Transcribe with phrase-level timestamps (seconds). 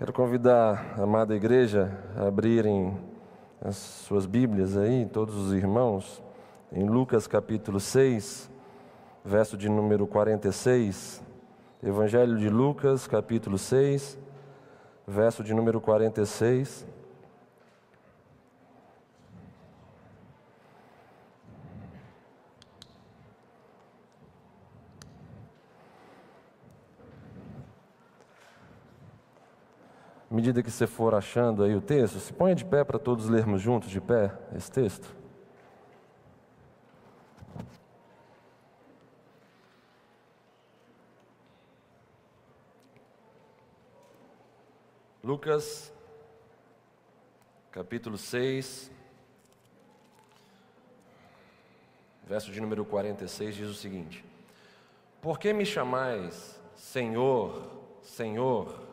[0.00, 2.96] Quero convidar a amada igreja a abrirem
[3.60, 6.22] as suas Bíblias aí, todos os irmãos,
[6.72, 8.50] em Lucas capítulo 6,
[9.22, 11.22] verso de número 46.
[11.82, 14.18] Evangelho de Lucas, capítulo 6,
[15.06, 16.86] verso de número 46.
[30.40, 33.60] Medida que você for achando aí o texto, se ponha de pé para todos lermos
[33.60, 35.14] juntos de pé esse texto.
[45.22, 45.92] Lucas,
[47.70, 48.90] capítulo 6,
[52.26, 54.24] verso de número 46 diz o seguinte:
[55.20, 58.89] Por que me chamais Senhor, Senhor?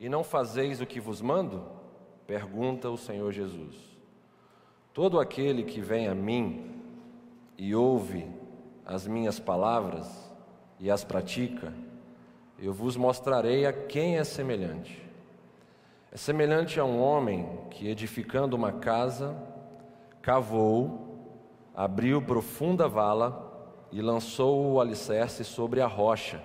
[0.00, 1.62] E não fazeis o que vos mando?
[2.26, 3.76] Pergunta o Senhor Jesus.
[4.94, 6.74] Todo aquele que vem a mim
[7.58, 8.26] e ouve
[8.86, 10.08] as minhas palavras
[10.78, 11.74] e as pratica,
[12.58, 15.06] eu vos mostrarei a quem é semelhante.
[16.10, 19.36] É semelhante a um homem que, edificando uma casa,
[20.22, 21.18] cavou,
[21.74, 23.48] abriu profunda vala
[23.92, 26.40] e lançou o alicerce sobre a rocha.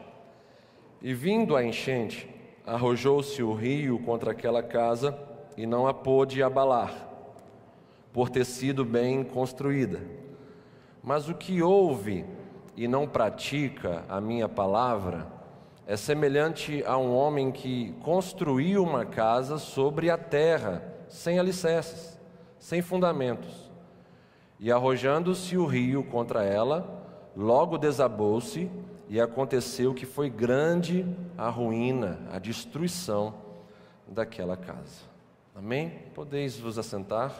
[1.01, 2.34] E vindo a enchente,
[2.65, 5.17] arrojou-se o rio contra aquela casa
[5.55, 6.93] e não a pôde abalar,
[8.11, 10.01] por ter sido bem construída.
[11.03, 12.25] Mas o que ouve
[12.75, 15.27] e não pratica a minha palavra
[15.87, 22.19] é semelhante a um homem que construiu uma casa sobre a terra, sem alicerces,
[22.57, 23.71] sem fundamentos.
[24.59, 27.03] E arrojando-se o rio contra ela,
[27.35, 28.71] logo desabou-se
[29.07, 31.05] e aconteceu que foi grande
[31.37, 33.35] a ruína, a destruição
[34.07, 35.03] daquela casa.
[35.53, 36.03] Amém?
[36.13, 37.33] Podeis vos assentar.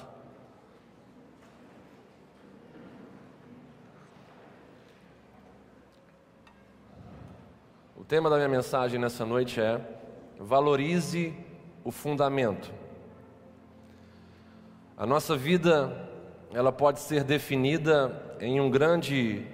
[7.96, 9.82] O tema da minha mensagem nessa noite é:
[10.40, 11.36] valorize
[11.84, 12.72] o fundamento.
[14.96, 16.10] A nossa vida,
[16.54, 19.46] ela pode ser definida em um grande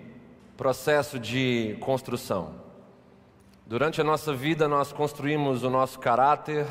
[0.61, 2.53] processo de construção.
[3.65, 6.67] Durante a nossa vida, nós construímos o nosso caráter,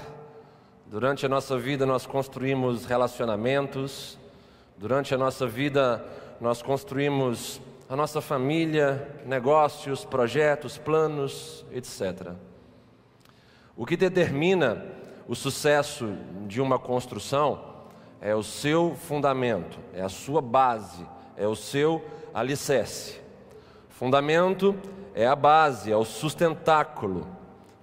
[0.87, 4.17] durante a nossa vida, nós construímos relacionamentos,
[4.79, 6.07] durante a nossa vida,
[6.41, 12.35] nós construímos a nossa família, negócios, projetos, planos, etc.
[13.77, 14.87] O que determina
[15.27, 16.15] o sucesso
[16.47, 17.61] de uma construção
[18.21, 21.05] é o seu fundamento, é a sua base,
[21.37, 23.21] é o seu alicerce.
[24.01, 24.75] Fundamento
[25.15, 27.27] é a base, é o sustentáculo.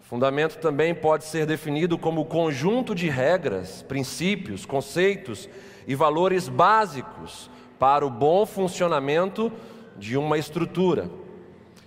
[0.01, 5.47] Fundamento também pode ser definido como o conjunto de regras, princípios, conceitos
[5.85, 9.51] e valores básicos para o bom funcionamento
[9.95, 11.07] de uma estrutura.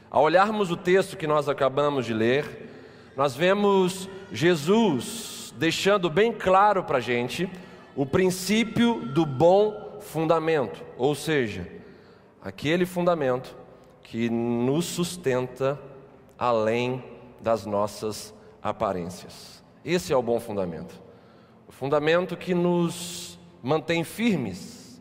[0.08, 2.70] Ao olharmos o texto que nós acabamos de ler,
[3.16, 7.50] nós vemos Jesus deixando bem claro para a gente
[7.96, 11.66] o princípio do bom fundamento, ou seja,
[12.40, 13.58] aquele fundamento
[14.10, 15.78] que nos sustenta
[16.36, 17.04] além
[17.40, 19.62] das nossas aparências.
[19.84, 21.00] Esse é o bom fundamento.
[21.68, 25.00] O fundamento que nos mantém firmes,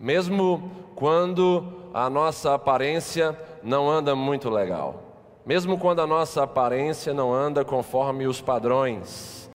[0.00, 5.02] mesmo quando a nossa aparência não anda muito legal,
[5.44, 9.50] mesmo quando a nossa aparência não anda conforme os padrões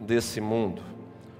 [0.00, 0.82] desse mundo.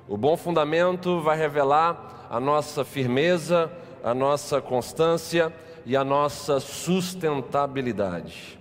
[0.09, 3.69] O bom fundamento vai revelar a nossa firmeza,
[4.05, 5.53] a nossa constância
[5.87, 8.59] e a nossa sustentabilidade.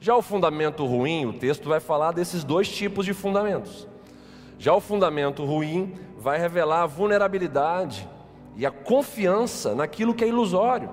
[0.00, 3.88] Já o fundamento ruim, o texto vai falar desses dois tipos de fundamentos.
[4.58, 8.08] Já o fundamento ruim vai revelar a vulnerabilidade
[8.56, 10.90] e a confiança naquilo que é ilusório,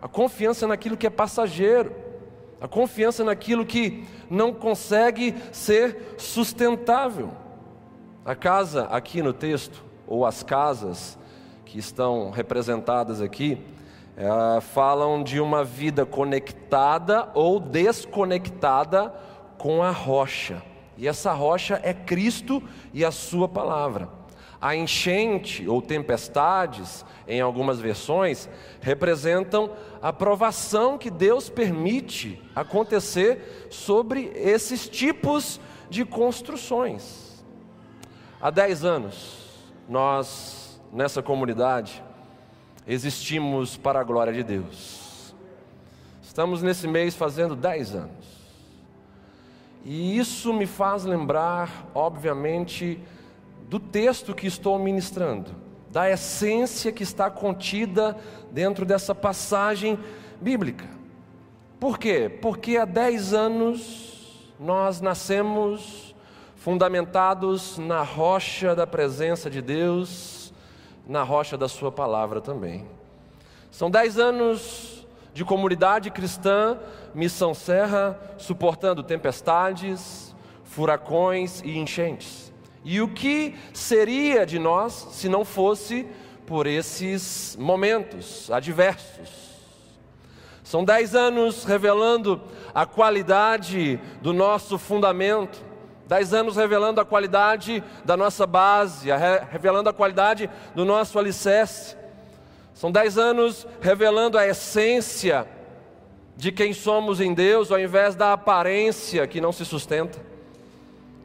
[0.00, 1.94] a confiança naquilo que é passageiro,
[2.60, 7.30] a confiança naquilo que não consegue ser sustentável.
[8.24, 11.18] A casa aqui no texto, ou as casas
[11.64, 13.58] que estão representadas aqui,
[14.16, 19.12] é, falam de uma vida conectada ou desconectada
[19.56, 20.62] com a rocha.
[20.96, 22.62] E essa rocha é Cristo
[22.92, 24.08] e a Sua palavra.
[24.60, 28.48] A enchente ou tempestades, em algumas versões,
[28.80, 35.60] representam a provação que Deus permite acontecer sobre esses tipos
[35.90, 37.44] de construções.
[38.40, 39.48] Há dez anos,
[39.88, 42.02] nós, nessa comunidade,
[42.86, 45.34] existimos para a glória de Deus.
[46.22, 48.32] Estamos nesse mês fazendo 10 anos.
[49.84, 52.98] E isso me faz lembrar, obviamente,
[53.68, 55.50] do texto que estou ministrando,
[55.90, 58.16] da essência que está contida
[58.50, 59.98] dentro dessa passagem
[60.40, 60.86] bíblica.
[61.78, 62.28] Por quê?
[62.40, 66.14] Porque há dez anos nós nascemos
[66.54, 70.41] fundamentados na rocha da presença de Deus,
[71.06, 72.86] na rocha da Sua palavra também.
[73.70, 76.78] São dez anos de comunidade cristã,
[77.14, 80.34] Missão Serra, suportando tempestades,
[80.64, 82.52] furacões e enchentes.
[82.84, 86.06] E o que seria de nós se não fosse
[86.46, 89.52] por esses momentos adversos?
[90.64, 92.40] São dez anos revelando
[92.74, 95.62] a qualidade do nosso fundamento,
[96.12, 99.08] dez anos revelando a qualidade da nossa base,
[99.50, 101.96] revelando a qualidade do nosso alicerce.
[102.74, 105.48] São dez anos revelando a essência
[106.36, 110.18] de quem somos em Deus, ao invés da aparência que não se sustenta.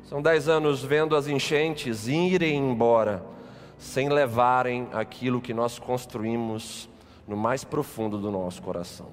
[0.05, 3.21] São dez anos vendo as enchentes irem embora,
[3.77, 6.87] sem levarem aquilo que nós construímos
[7.27, 9.07] no mais profundo do nosso coração.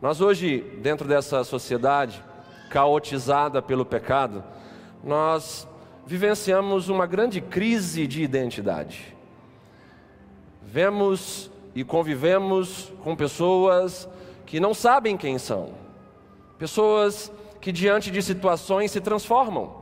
[0.00, 2.22] Nós hoje, dentro dessa sociedade
[2.70, 4.44] caotizada pelo pecado,
[5.02, 5.66] nós
[6.06, 9.16] vivenciamos uma grande crise de identidade.
[10.62, 14.08] Vemos e convivemos com pessoas
[14.44, 15.70] que não sabem quem são,
[16.58, 19.72] pessoas que diante de situações se transformam.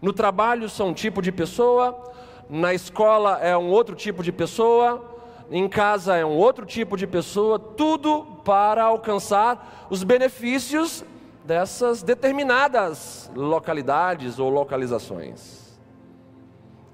[0.00, 2.04] No trabalho são um tipo de pessoa,
[2.48, 5.04] na escola é um outro tipo de pessoa,
[5.50, 11.04] em casa é um outro tipo de pessoa, tudo para alcançar os benefícios
[11.46, 15.78] dessas determinadas localidades ou localizações.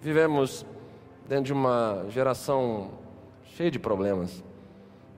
[0.01, 0.67] Vivemos
[1.27, 2.91] dentro de uma geração
[3.57, 4.45] cheio de problemas,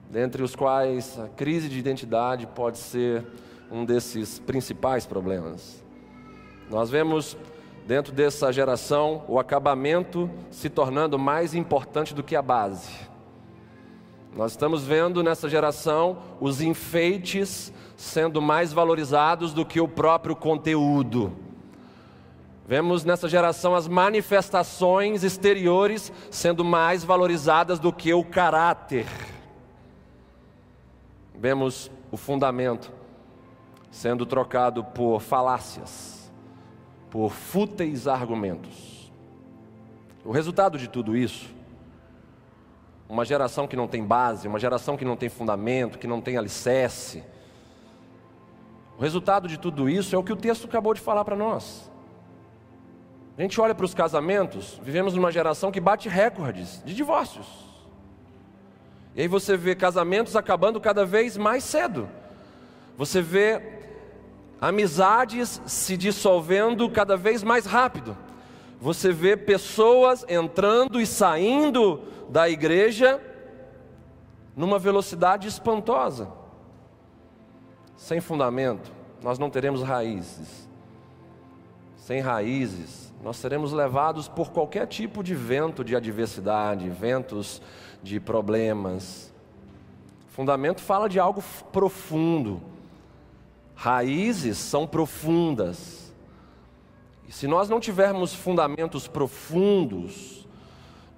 [0.09, 3.27] dentre os quais a crise de identidade pode ser
[3.71, 5.85] um desses principais problemas.
[6.71, 7.37] Nós vemos
[7.87, 12.93] dentro dessa geração o acabamento se tornando mais importante do que a base.
[14.37, 21.37] Nós estamos vendo nessa geração os enfeites sendo mais valorizados do que o próprio conteúdo.
[22.67, 29.07] Vemos nessa geração as manifestações exteriores sendo mais valorizadas do que o caráter.
[31.35, 32.91] Vemos o fundamento
[33.91, 36.33] sendo trocado por falácias,
[37.11, 39.13] por fúteis argumentos.
[40.25, 41.55] O resultado de tudo isso,
[43.09, 46.39] uma geração que não tem base, uma geração que não tem fundamento, que não tem
[46.39, 47.23] alicerce.
[49.05, 51.93] Resultado de tudo isso é o que o texto acabou de falar para nós.
[53.37, 57.47] A gente olha para os casamentos, vivemos numa geração que bate recordes de divórcios.
[59.15, 62.09] E aí você vê casamentos acabando cada vez mais cedo.
[62.97, 63.61] Você vê
[64.59, 68.17] amizades se dissolvendo cada vez mais rápido.
[68.81, 73.21] Você vê pessoas entrando e saindo da igreja
[74.57, 76.43] numa velocidade espantosa.
[77.97, 78.93] Sem fundamento,
[79.23, 80.69] nós não teremos raízes.
[81.97, 87.63] Sem raízes, nós seremos levados por qualquer tipo de vento de adversidade, ventos
[88.03, 89.33] de problemas.
[90.29, 91.43] Fundamento fala de algo
[91.73, 92.61] profundo.
[93.75, 96.13] Raízes são profundas.
[97.27, 100.47] E se nós não tivermos fundamentos profundos,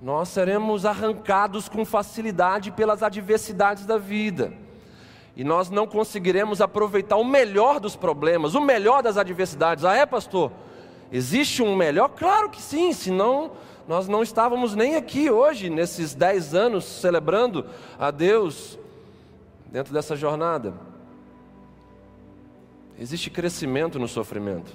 [0.00, 4.53] nós seremos arrancados com facilidade pelas adversidades da vida.
[5.37, 9.85] E nós não conseguiremos aproveitar o melhor dos problemas, o melhor das adversidades.
[9.85, 10.50] Ah, é, pastor?
[11.12, 12.09] Existe um melhor?
[12.09, 13.52] Claro que sim, senão
[13.87, 17.66] nós não estávamos nem aqui hoje, nesses dez anos, celebrando
[17.99, 18.78] a Deus
[19.66, 20.73] dentro dessa jornada.
[22.99, 24.73] Existe crescimento no sofrimento,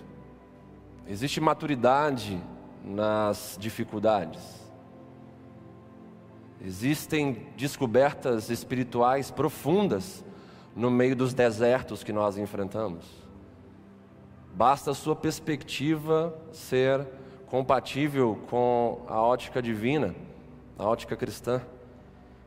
[1.07, 2.39] existe maturidade
[2.85, 4.41] nas dificuldades,
[6.63, 10.23] existem descobertas espirituais profundas
[10.75, 13.05] no meio dos desertos que nós enfrentamos.
[14.53, 17.05] Basta a sua perspectiva ser
[17.47, 20.15] compatível com a ótica divina,
[20.77, 21.61] a ótica cristã,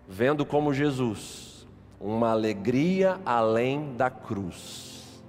[0.08, 1.66] vendo como Jesus,
[2.00, 5.22] uma alegria além da cruz.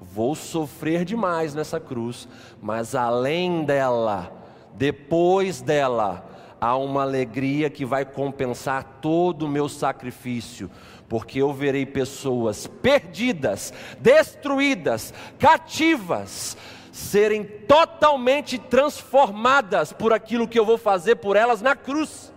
[0.00, 2.28] Vou sofrer demais nessa cruz,
[2.60, 4.32] mas além dela,
[4.74, 6.28] depois dela,
[6.60, 10.70] há uma alegria que vai compensar todo o meu sacrifício,
[11.12, 16.56] porque eu verei pessoas perdidas, destruídas, cativas,
[16.90, 22.32] serem totalmente transformadas por aquilo que eu vou fazer por elas na cruz.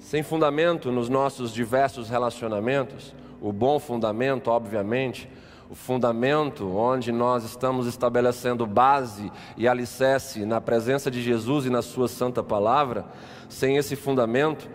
[0.00, 5.28] sem fundamento nos nossos diversos relacionamentos, o bom fundamento, obviamente,
[5.70, 11.82] o fundamento onde nós estamos estabelecendo base e alicerce na presença de Jesus e na
[11.82, 13.06] Sua Santa Palavra,
[13.48, 14.68] sem esse fundamento,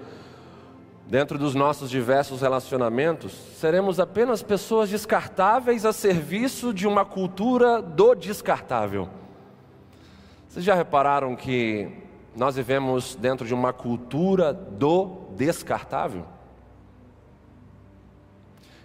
[1.08, 8.14] dentro dos nossos diversos relacionamentos, seremos apenas pessoas descartáveis a serviço de uma cultura do
[8.14, 9.10] descartável.
[10.48, 11.90] Vocês já repararam que
[12.36, 16.26] nós vivemos dentro de uma cultura do descartável?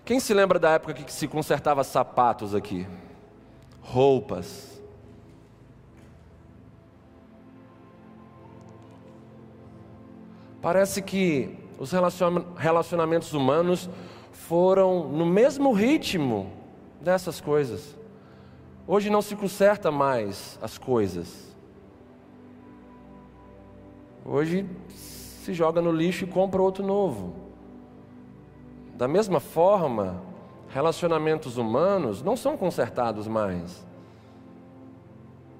[0.04, 2.86] Quem se lembra da época que se consertava sapatos aqui?
[3.80, 4.82] Roupas.
[10.60, 11.90] Parece que os
[12.56, 13.88] relacionamentos humanos
[14.32, 16.52] foram no mesmo ritmo
[17.00, 17.96] dessas coisas.
[18.86, 21.54] Hoje não se conserta mais as coisas.
[24.22, 27.43] Hoje se joga no lixo e compra outro novo.
[28.96, 30.22] Da mesma forma,
[30.68, 33.84] relacionamentos humanos não são consertados mais.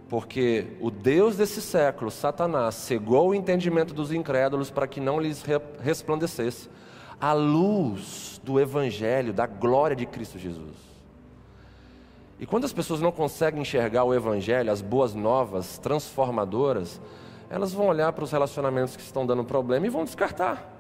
[0.08, 5.44] Porque o Deus desse século, Satanás, cegou o entendimento dos incrédulos para que não lhes
[5.80, 6.68] resplandecesse
[7.20, 10.76] a luz do Evangelho, da glória de Cristo Jesus.
[12.38, 17.00] E quando as pessoas não conseguem enxergar o Evangelho, as boas novas transformadoras,
[17.48, 20.73] elas vão olhar para os relacionamentos que estão dando problema e vão descartar.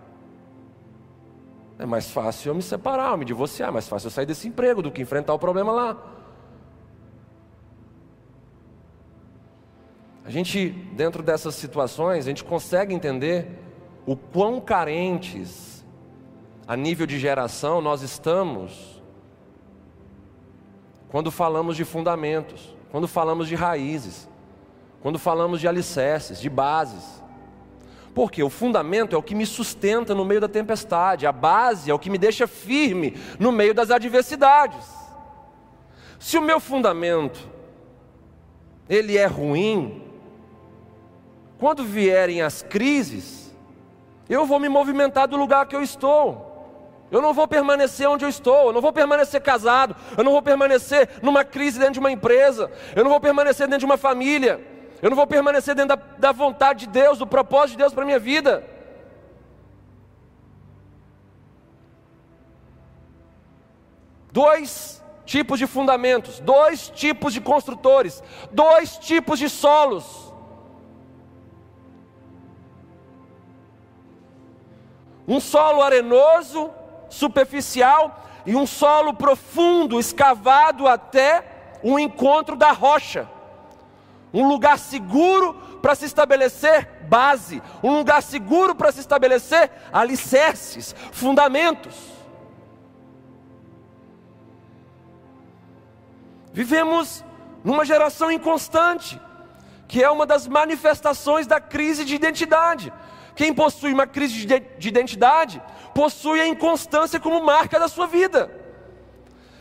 [1.78, 4.46] É mais fácil eu me separar, eu me divorciar, é mais fácil eu sair desse
[4.46, 5.96] emprego do que enfrentar o problema lá.
[10.24, 13.46] A gente, dentro dessas situações, a gente consegue entender
[14.06, 15.84] o quão carentes,
[16.66, 19.02] a nível de geração, nós estamos
[21.08, 24.28] quando falamos de fundamentos, quando falamos de raízes,
[25.00, 27.22] quando falamos de alicerces, de bases.
[28.14, 31.94] Porque o fundamento é o que me sustenta no meio da tempestade, a base é
[31.94, 34.86] o que me deixa firme no meio das adversidades.
[36.18, 37.40] Se o meu fundamento
[38.88, 40.02] ele é ruim,
[41.58, 43.54] quando vierem as crises,
[44.28, 46.52] eu vou me movimentar do lugar que eu estou.
[47.10, 50.42] Eu não vou permanecer onde eu estou, eu não vou permanecer casado, eu não vou
[50.42, 54.73] permanecer numa crise dentro de uma empresa, eu não vou permanecer dentro de uma família.
[55.04, 58.04] Eu não vou permanecer dentro da, da vontade de Deus, do propósito de Deus para
[58.04, 58.64] a minha vida.
[64.32, 70.32] Dois tipos de fundamentos, dois tipos de construtores, dois tipos de solos.
[75.28, 76.70] Um solo arenoso,
[77.10, 83.33] superficial, e um solo profundo, escavado até o encontro da rocha
[84.34, 91.94] um lugar seguro para se estabelecer base, um lugar seguro para se estabelecer alicerces, fundamentos.
[96.52, 97.24] Vivemos
[97.62, 99.20] numa geração inconstante,
[99.86, 102.92] que é uma das manifestações da crise de identidade.
[103.36, 105.62] Quem possui uma crise de identidade
[105.94, 108.63] possui a inconstância como marca da sua vida.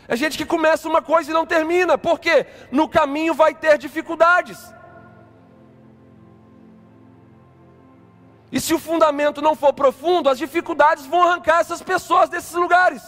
[0.07, 4.59] É gente que começa uma coisa e não termina, porque no caminho vai ter dificuldades.
[8.51, 13.01] E se o fundamento não for profundo, as dificuldades vão arrancar essas pessoas desses lugares.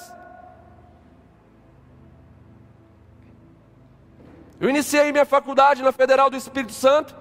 [4.59, 7.15] Eu iniciei minha faculdade na Federal do Espírito Santo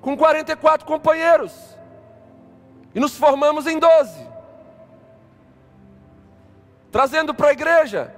[0.00, 1.52] com 44 companheiros.
[2.94, 4.26] E nos formamos em 12.
[6.90, 8.17] Trazendo para a igreja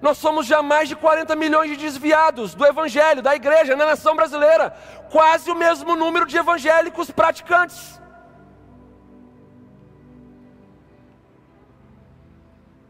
[0.00, 4.16] nós somos já mais de 40 milhões de desviados do Evangelho, da igreja, na nação
[4.16, 4.70] brasileira.
[5.10, 8.00] Quase o mesmo número de evangélicos praticantes.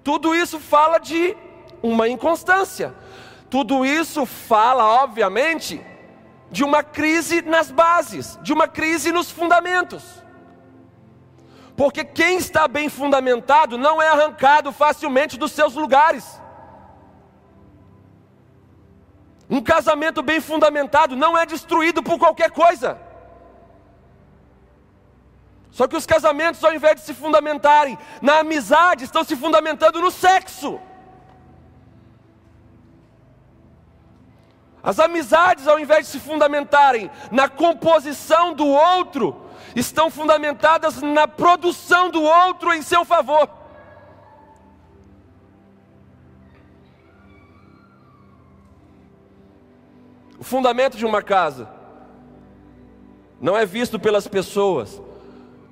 [0.04, 1.36] Tudo isso fala de
[1.82, 2.94] uma inconstância.
[3.48, 5.84] Tudo isso fala, obviamente,
[6.50, 10.04] de uma crise nas bases, de uma crise nos fundamentos.
[11.76, 16.39] Porque quem está bem fundamentado não é arrancado facilmente dos seus lugares.
[19.50, 23.00] Um casamento bem fundamentado não é destruído por qualquer coisa.
[25.72, 30.10] Só que os casamentos, ao invés de se fundamentarem na amizade, estão se fundamentando no
[30.10, 30.80] sexo.
[34.82, 42.08] As amizades, ao invés de se fundamentarem na composição do outro, estão fundamentadas na produção
[42.08, 43.59] do outro em seu favor.
[50.50, 51.68] Fundamento de uma casa
[53.40, 55.00] não é visto pelas pessoas,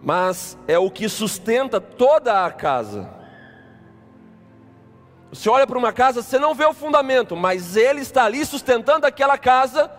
[0.01, 3.11] mas é o que sustenta toda a casa.
[5.33, 9.05] Você olha para uma casa, você não vê o fundamento, mas ele está ali sustentando
[9.05, 9.91] aquela casa,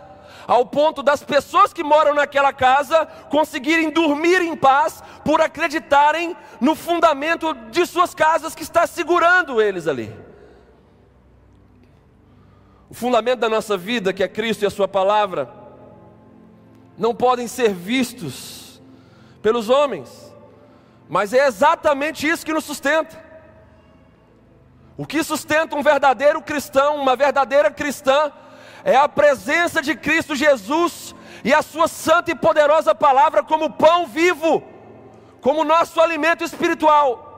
[0.48, 6.74] ao ponto das pessoas que moram naquela casa conseguirem dormir em paz por acreditarem no
[6.74, 10.29] fundamento de suas casas que está segurando eles ali.
[12.90, 15.54] O fundamento da nossa vida, que é Cristo e a Sua palavra,
[16.98, 18.82] não podem ser vistos
[19.42, 20.34] pelos homens,
[21.08, 23.24] mas é exatamente isso que nos sustenta.
[24.98, 28.32] O que sustenta um verdadeiro cristão, uma verdadeira cristã,
[28.84, 34.08] é a presença de Cristo Jesus e a Sua santa e poderosa palavra como pão
[34.08, 34.64] vivo,
[35.42, 37.29] como nosso alimento espiritual.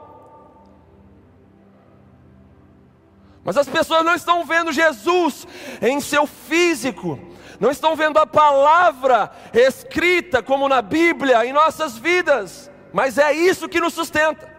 [3.44, 5.48] Mas as pessoas não estão vendo Jesus
[5.82, 7.20] em seu físico,
[7.60, 13.70] não estão vendo a palavra escrita como na Bíblia em nossas vidas, mas é isso
[13.70, 14.52] que nos sustenta.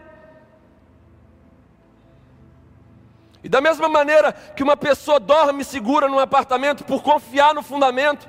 [3.44, 8.28] E da mesma maneira que uma pessoa dorme segura num apartamento por confiar no fundamento,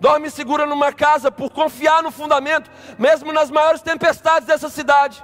[0.00, 5.22] dorme segura numa casa por confiar no fundamento, mesmo nas maiores tempestades dessa cidade.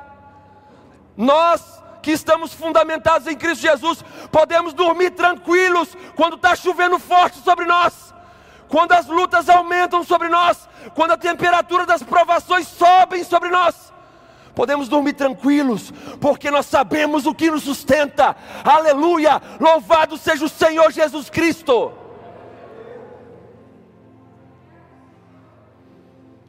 [1.17, 7.65] Nós que estamos fundamentados em Cristo Jesus, podemos dormir tranquilos quando está chovendo forte sobre
[7.65, 8.13] nós,
[8.69, 13.93] quando as lutas aumentam sobre nós, quando a temperatura das provações sobem sobre nós
[14.55, 18.37] podemos dormir tranquilos, porque nós sabemos o que nos sustenta.
[18.65, 19.41] Aleluia!
[19.59, 21.93] Louvado seja o Senhor Jesus Cristo.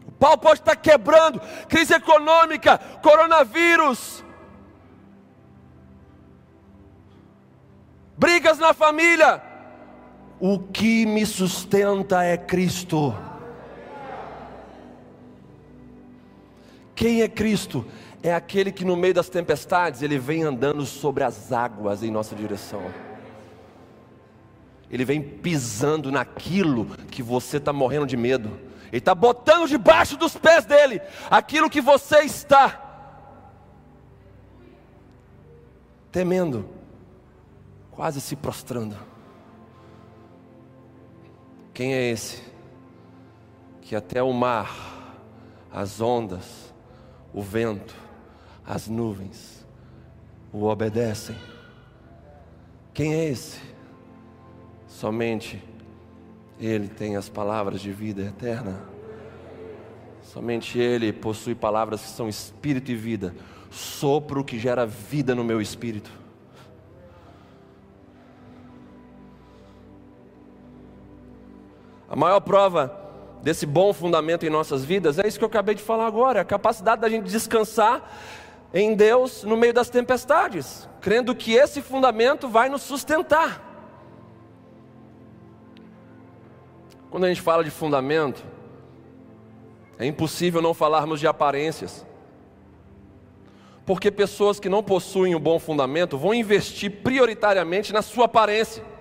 [0.08, 4.24] O pau pode estar quebrando, crise econômica, coronavírus,
[8.24, 9.42] brigas na família.
[10.40, 13.14] O que me sustenta é Cristo.
[16.96, 17.86] Quem é Cristo?
[18.22, 22.34] É aquele que no meio das tempestades ele vem andando sobre as águas em nossa
[22.34, 22.84] direção.
[24.90, 28.58] Ele vem pisando naquilo que você está morrendo de medo.
[28.88, 32.80] Ele está botando debaixo dos pés dele aquilo que você está
[36.10, 36.70] temendo,
[37.96, 38.98] quase se prostrando.
[41.74, 42.44] Quem é esse?
[43.82, 45.18] Que até o mar,
[45.72, 46.74] as ondas,
[47.34, 47.96] o vento,
[48.66, 49.64] as nuvens
[50.54, 51.36] o obedecem.
[52.94, 53.60] Quem é esse?
[54.88, 55.62] Somente
[56.60, 58.80] Ele tem as palavras de vida eterna.
[60.22, 63.36] Somente Ele possui palavras que são espírito e vida,
[63.72, 66.23] sopro que gera vida no meu espírito.
[72.14, 72.96] A maior prova
[73.42, 76.46] desse bom fundamento em nossas vidas, é isso que eu acabei de falar agora, a
[76.46, 78.08] capacidade da gente descansar
[78.72, 83.68] em Deus no meio das tempestades, crendo que esse fundamento vai nos sustentar.
[87.10, 88.46] Quando a gente fala de fundamento,
[89.98, 92.06] é impossível não falarmos de aparências.
[93.88, 98.93] Porque pessoas que não possuem um bom fundamento vão investir prioritariamente na sua aparência.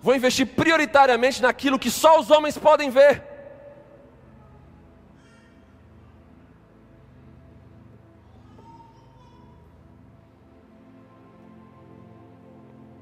[0.00, 3.22] Vou investir prioritariamente naquilo que só os homens podem ver.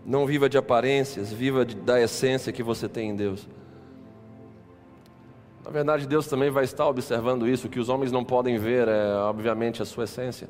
[0.04, 3.46] Não viva de aparências, viva de, da essência que você tem em Deus.
[5.64, 9.14] Na verdade, Deus também vai estar observando isso, que os homens não podem ver, é
[9.16, 10.48] obviamente a sua essência.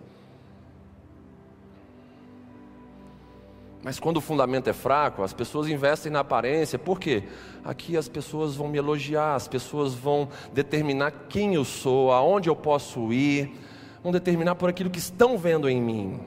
[3.87, 7.23] Mas quando o fundamento é fraco, as pessoas investem na aparência, por quê?
[7.65, 12.57] Aqui as pessoas vão me elogiar, as pessoas vão determinar quem eu sou, aonde eu
[12.57, 13.57] posso ir,
[14.03, 16.21] vão determinar por aquilo que estão vendo em mim.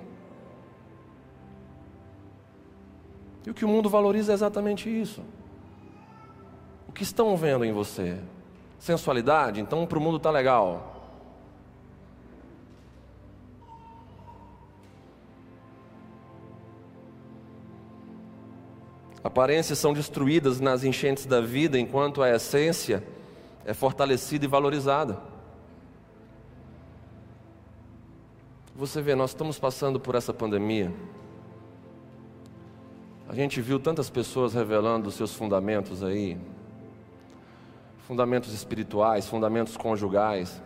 [3.46, 5.22] E o que o mundo valoriza é exatamente isso.
[6.88, 8.20] O que estão vendo em você?
[8.80, 9.60] Sensualidade?
[9.60, 10.89] Então para o mundo está legal.
[19.24, 23.04] Aparências são destruídas nas enchentes da vida, enquanto a essência
[23.66, 25.20] é fortalecida e valorizada.
[28.76, 30.94] Você vê, nós estamos passando por essa pandemia.
[33.28, 36.38] A gente viu tantas pessoas revelando seus fundamentos aí,
[38.08, 40.62] fundamentos espirituais, fundamentos conjugais,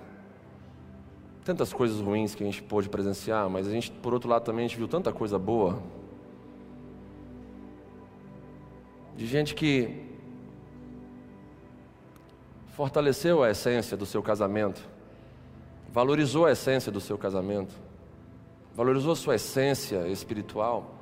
[1.43, 4.65] tantas coisas ruins que a gente pôde presenciar, mas a gente, por outro lado, também
[4.65, 5.81] a gente viu tanta coisa boa
[9.15, 10.13] de gente que
[12.69, 14.81] fortaleceu a essência do seu casamento,
[15.91, 17.73] valorizou a essência do seu casamento,
[18.73, 20.95] valorizou sua essência espiritual,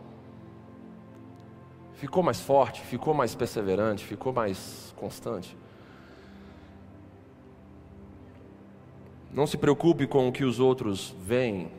[1.94, 5.56] ficou mais forte, ficou mais perseverante, ficou mais constante.
[9.34, 11.72] Não se preocupe com o que os outros veem.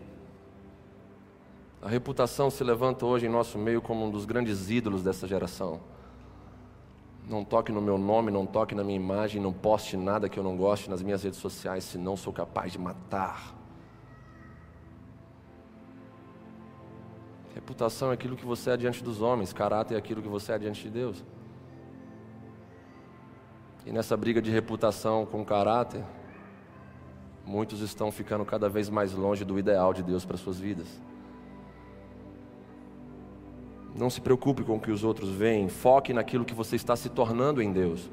[1.83, 5.81] A reputação se levanta hoje em nosso meio como um dos grandes ídolos dessa geração.
[7.29, 10.43] Não toque no meu nome, não toque na minha imagem, não poste nada que eu
[10.43, 13.55] não goste nas minhas redes sociais, senão sou capaz de matar.
[17.55, 20.59] Reputação é aquilo que você é diante dos homens, caráter é aquilo que você é
[20.59, 21.25] diante de Deus.
[23.87, 26.05] E nessa briga de reputação com caráter,
[27.45, 31.01] muitos estão ficando cada vez mais longe do ideal de Deus para suas vidas.
[33.94, 37.09] Não se preocupe com o que os outros veem, foque naquilo que você está se
[37.11, 38.11] tornando em Deus.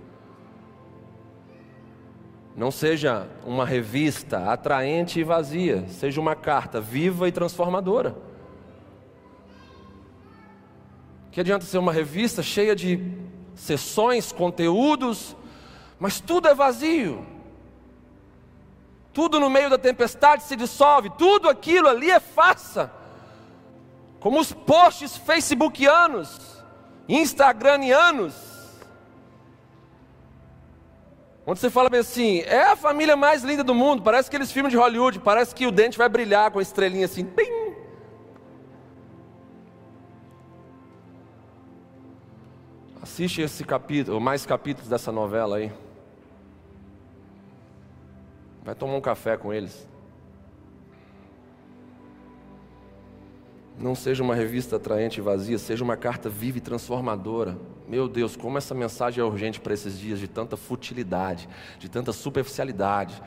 [2.56, 8.18] Não seja uma revista atraente e vazia, seja uma carta viva e transformadora.
[11.32, 13.02] Que adianta ser uma revista cheia de
[13.56, 15.38] sessões, conteúdos,
[15.98, 17.26] mas tudo é vazio.
[19.14, 22.99] Tudo no meio da tempestade se dissolve, tudo aquilo ali é farsa
[24.20, 26.64] como os posts facebookianos,
[27.08, 28.36] instagramianos,
[31.46, 34.72] onde você fala bem assim, é a família mais linda do mundo, parece aqueles filmes
[34.72, 37.70] de Hollywood, parece que o dente vai brilhar com a estrelinha assim, pim.
[43.02, 45.72] Assiste esse capítulo, mais capítulos dessa novela aí.
[48.64, 49.89] Vai tomar um café com eles.
[53.80, 57.58] Não seja uma revista atraente e vazia, seja uma carta viva e transformadora.
[57.88, 61.48] Meu Deus, como essa mensagem é urgente para esses dias de tanta futilidade,
[61.80, 63.24] de tanta superficialidade,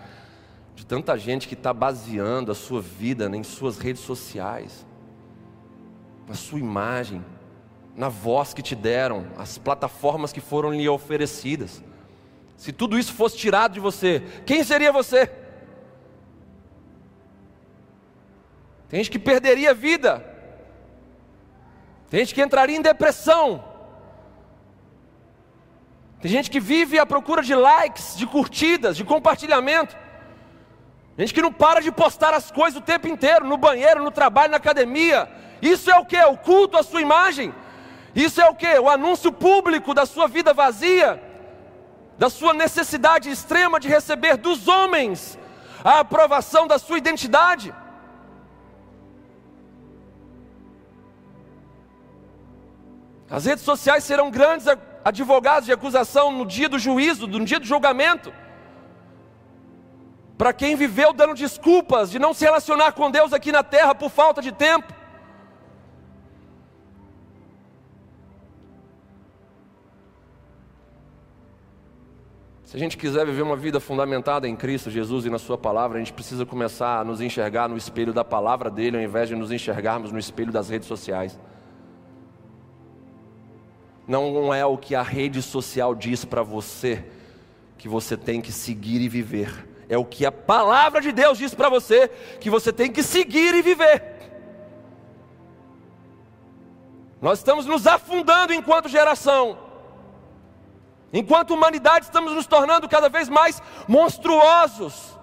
[0.75, 4.87] de tanta gente que está baseando a sua vida em suas redes sociais,
[6.29, 7.25] na sua imagem,
[7.97, 11.83] na voz que te deram, as plataformas que foram lhe oferecidas.
[12.59, 15.31] Se tudo isso fosse tirado de você, quem seria você?
[18.91, 20.32] Tem gente que perderia a vida
[22.13, 23.65] tem gente que entraria em depressão.
[26.21, 29.97] Tem gente que vive à procura de likes, de curtidas, de compartilhamento.
[31.17, 34.51] Gente que não para de postar as coisas o tempo inteiro, no banheiro, no trabalho,
[34.51, 35.27] na academia.
[35.63, 36.23] Isso é o que?
[36.25, 37.55] O culto à sua imagem.
[38.15, 38.79] Isso é o que?
[38.79, 41.19] O anúncio público da sua vida vazia,
[42.19, 45.39] da sua necessidade extrema de receber dos homens
[45.83, 47.75] a aprovação da sua identidade.
[53.33, 54.67] As redes sociais serão grandes
[55.03, 58.31] advogados de acusação no dia do juízo, no dia do julgamento.
[60.37, 64.11] Para quem viveu dando desculpas de não se relacionar com Deus aqui na terra por
[64.11, 64.93] falta de tempo.
[72.65, 75.97] Se a gente quiser viver uma vida fundamentada em Cristo Jesus e na Sua palavra,
[75.97, 79.35] a gente precisa começar a nos enxergar no espelho da palavra dele, ao invés de
[79.35, 81.39] nos enxergarmos no espelho das redes sociais
[84.21, 87.05] não é o que a rede social diz para você
[87.79, 89.69] que você tem que seguir e viver.
[89.89, 92.09] É o que a palavra de Deus diz para você
[92.41, 94.03] que você tem que seguir e viver.
[97.21, 99.59] Nós estamos nos afundando enquanto geração.
[101.13, 105.19] Enquanto humanidade, estamos nos tornando cada vez mais monstruosos.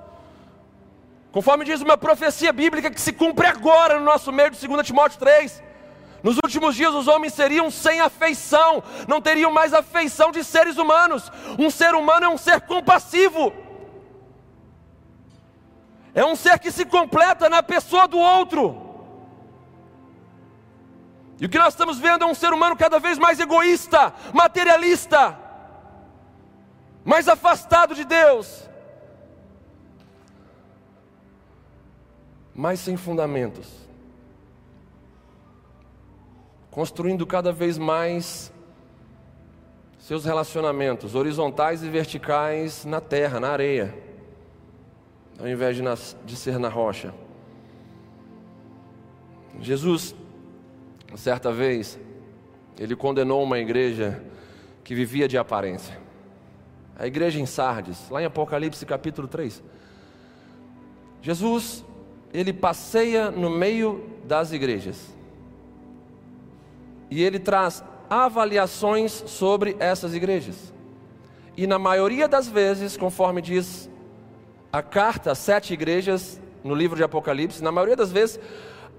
[1.32, 5.20] Conforme diz uma profecia bíblica que se cumpre agora no nosso meio de 2 Timóteo
[5.20, 5.69] 3.
[6.22, 11.32] Nos últimos dias, os homens seriam sem afeição, não teriam mais afeição de seres humanos.
[11.58, 13.54] Um ser humano é um ser compassivo,
[16.14, 18.88] é um ser que se completa na pessoa do outro.
[21.40, 25.40] E o que nós estamos vendo é um ser humano cada vez mais egoísta, materialista,
[27.06, 28.70] mais afastado de Deus,
[32.54, 33.89] mais sem fundamentos
[36.72, 38.54] construindo cada vez mais
[39.98, 43.94] seus relacionamentos horizontais e verticais na terra, na areia,
[45.40, 47.14] ao invés de, nas, de ser na rocha.
[49.60, 50.16] Jesus,
[51.16, 52.00] certa vez,
[52.80, 54.24] ele condenou uma igreja
[54.84, 56.00] que vivia de aparência.
[56.98, 59.62] A igreja em Sardes, lá em Apocalipse capítulo 3.
[61.22, 61.84] Jesus,
[62.34, 65.19] ele passeia no meio das igrejas
[67.10, 70.74] e ele traz avaliações sobre essas igrejas.
[71.56, 73.90] E na maioria das vezes, conforme diz
[74.72, 78.40] a carta às sete igrejas no livro de Apocalipse, na maioria das vezes,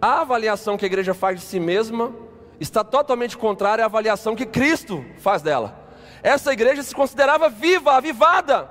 [0.00, 2.12] a avaliação que a igreja faz de si mesma
[2.58, 5.78] está totalmente contrária à avaliação que Cristo faz dela.
[6.22, 8.68] Essa igreja se considerava viva, avivada,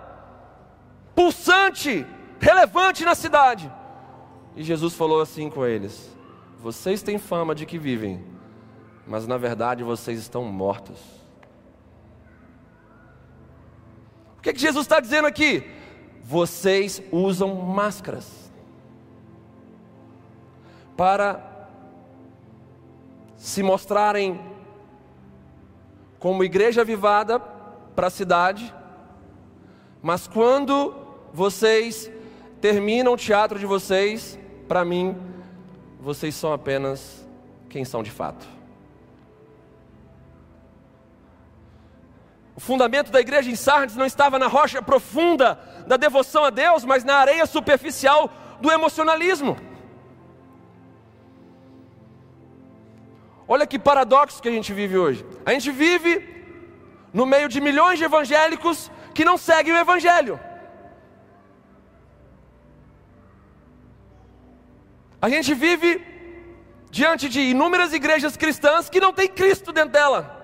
[1.15, 2.05] pulsante,
[2.39, 3.71] relevante na cidade.
[4.55, 6.15] E Jesus falou assim com eles:
[6.61, 8.23] Vocês têm fama de que vivem,
[9.09, 10.99] mas na verdade vocês estão mortos.
[14.37, 15.67] O que, é que Jesus está dizendo aqui?
[16.23, 18.53] Vocês usam máscaras
[20.95, 21.67] para
[23.35, 24.39] se mostrarem
[26.19, 28.71] como igreja avivada para a cidade,
[30.03, 30.95] mas quando
[31.33, 32.11] vocês
[32.61, 35.17] terminam o teatro de vocês, para mim,
[35.99, 37.27] vocês são apenas
[37.69, 38.58] quem são de fato.
[42.59, 46.83] O fundamento da igreja em Sardes não estava na rocha profunda da devoção a Deus,
[46.83, 49.55] mas na areia superficial do emocionalismo.
[53.47, 55.25] Olha que paradoxo que a gente vive hoje.
[55.45, 56.11] A gente vive
[57.13, 60.37] no meio de milhões de evangélicos que não seguem o Evangelho.
[65.21, 66.05] A gente vive
[66.91, 70.38] diante de inúmeras igrejas cristãs que não tem Cristo dentro dela.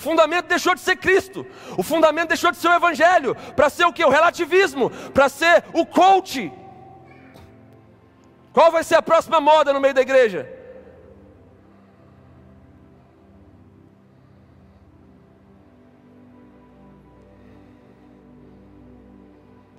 [0.00, 3.92] Fundamento deixou de ser Cristo, o fundamento deixou de ser o Evangelho, para ser o
[3.92, 4.04] que?
[4.04, 6.50] O relativismo, para ser o coach,
[8.52, 10.50] qual vai ser a próxima moda no meio da igreja?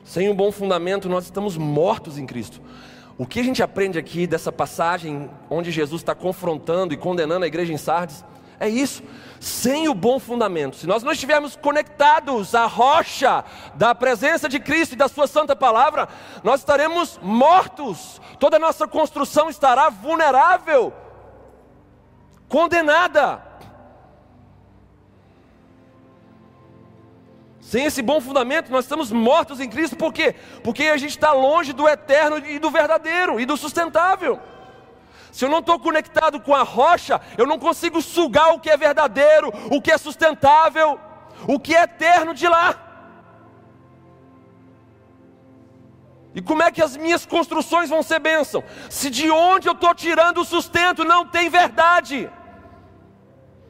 [0.03, 2.61] Sem um bom fundamento, nós estamos mortos em Cristo.
[3.17, 7.47] O que a gente aprende aqui dessa passagem onde Jesus está confrontando e condenando a
[7.47, 8.23] igreja em Sardes
[8.61, 9.03] é isso.
[9.39, 13.43] Sem o bom fundamento, se nós não estivermos conectados à rocha
[13.73, 16.07] da presença de Cristo e da Sua Santa Palavra,
[16.43, 20.93] nós estaremos mortos, toda a nossa construção estará vulnerável,
[22.47, 23.41] condenada.
[27.59, 30.35] Sem esse bom fundamento, nós estamos mortos em Cristo, por quê?
[30.63, 34.39] Porque a gente está longe do eterno e do verdadeiro e do sustentável.
[35.31, 38.75] Se eu não estou conectado com a rocha, eu não consigo sugar o que é
[38.75, 40.99] verdadeiro, o que é sustentável,
[41.47, 42.75] o que é eterno de lá.
[46.33, 48.63] E como é que as minhas construções vão ser bênção?
[48.89, 52.29] Se de onde eu estou tirando o sustento não tem verdade,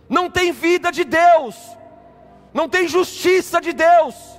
[0.08, 1.56] não tem vida de Deus,
[2.54, 4.31] não tem justiça de Deus.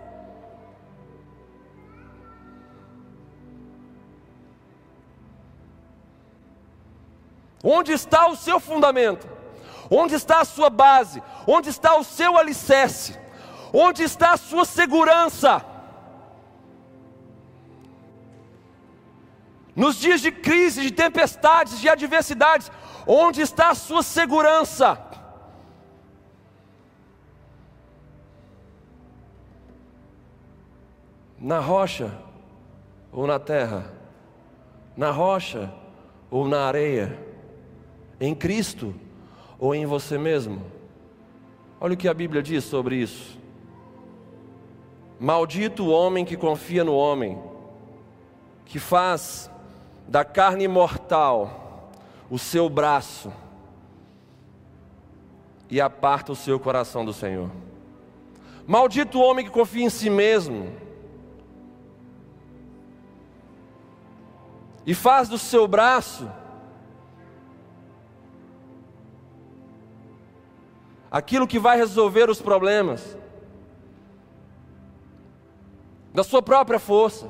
[7.63, 9.29] Onde está o seu fundamento?
[9.89, 11.23] Onde está a sua base?
[11.47, 13.19] Onde está o seu alicerce?
[13.73, 15.65] Onde está a sua segurança?
[19.75, 22.71] Nos dias de crise, de tempestades, de adversidades,
[23.07, 24.99] onde está a sua segurança?
[31.39, 32.13] Na rocha
[33.11, 33.93] ou na terra?
[34.97, 35.73] Na rocha
[36.31, 37.32] ou na areia?
[38.23, 38.95] Em Cristo
[39.59, 40.65] ou em você mesmo?
[41.81, 43.37] Olha o que a Bíblia diz sobre isso.
[45.19, 47.37] Maldito o homem que confia no homem,
[48.65, 49.51] que faz
[50.07, 51.91] da carne mortal
[52.31, 53.33] o seu braço
[55.69, 57.51] e aparta o seu coração do Senhor.
[58.65, 60.73] Maldito o homem que confia em si mesmo
[64.87, 66.31] e faz do seu braço
[71.13, 73.19] aquilo que vai resolver os problemas,
[76.15, 77.29] da sua própria força.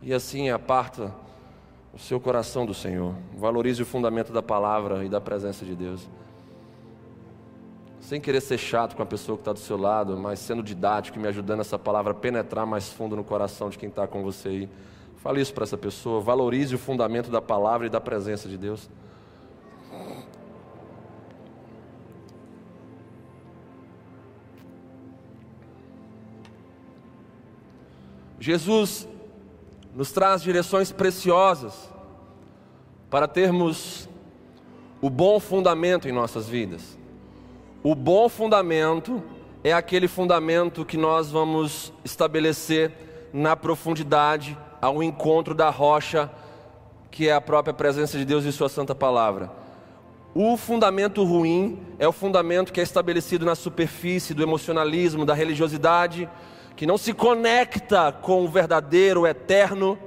[0.00, 1.12] E assim aparta
[1.92, 3.14] o seu coração do Senhor.
[3.36, 6.08] Valorize o fundamento da palavra e da presença de Deus.
[8.00, 11.18] Sem querer ser chato com a pessoa que está do seu lado, mas sendo didático
[11.18, 14.22] e me ajudando essa palavra a penetrar mais fundo no coração de quem está com
[14.22, 14.68] você aí.
[15.16, 16.20] Fale isso para essa pessoa.
[16.20, 18.88] Valorize o fundamento da palavra e da presença de Deus.
[28.48, 29.06] Jesus
[29.94, 31.74] nos traz direções preciosas
[33.10, 34.08] para termos
[35.02, 36.96] o bom fundamento em nossas vidas.
[37.82, 39.22] O bom fundamento
[39.62, 42.90] é aquele fundamento que nós vamos estabelecer
[43.34, 46.30] na profundidade, ao encontro da rocha,
[47.10, 49.52] que é a própria presença de Deus e Sua Santa Palavra.
[50.34, 56.26] O fundamento ruim é o fundamento que é estabelecido na superfície do emocionalismo, da religiosidade,
[56.78, 59.98] que não se conecta com o verdadeiro, o eterno,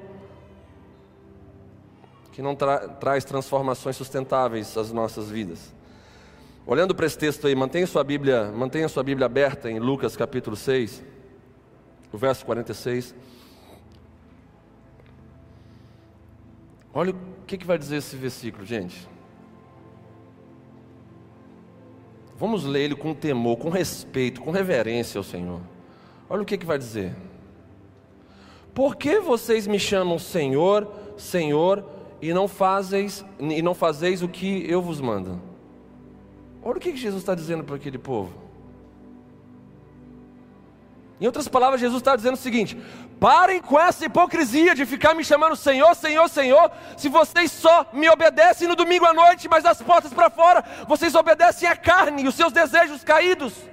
[2.31, 5.75] que não tra traz transformações sustentáveis às nossas vidas.
[6.65, 10.55] Olhando para esse texto aí, mantenha sua Bíblia, mantenha sua Bíblia aberta em Lucas capítulo
[10.55, 11.03] 6,
[12.09, 13.13] o verso 46.
[16.93, 19.09] Olha o que, que vai dizer esse versículo, gente.
[22.37, 25.59] Vamos ler ele com temor, com respeito, com reverência ao Senhor.
[26.31, 27.13] Olha o que, que vai dizer.
[28.73, 31.83] Por que vocês me chamam Senhor, Senhor,
[32.21, 35.41] e não fazeis, e não fazeis o que eu vos mando?
[36.63, 38.31] Olha o que, que Jesus está dizendo para aquele povo.
[41.19, 42.77] Em outras palavras, Jesus está dizendo o seguinte:
[43.19, 48.09] parem com essa hipocrisia de ficar me chamando Senhor, Senhor, Senhor, se vocês só me
[48.09, 52.27] obedecem no domingo à noite, mas das portas para fora, vocês obedecem à carne e
[52.29, 53.69] os seus desejos caídos.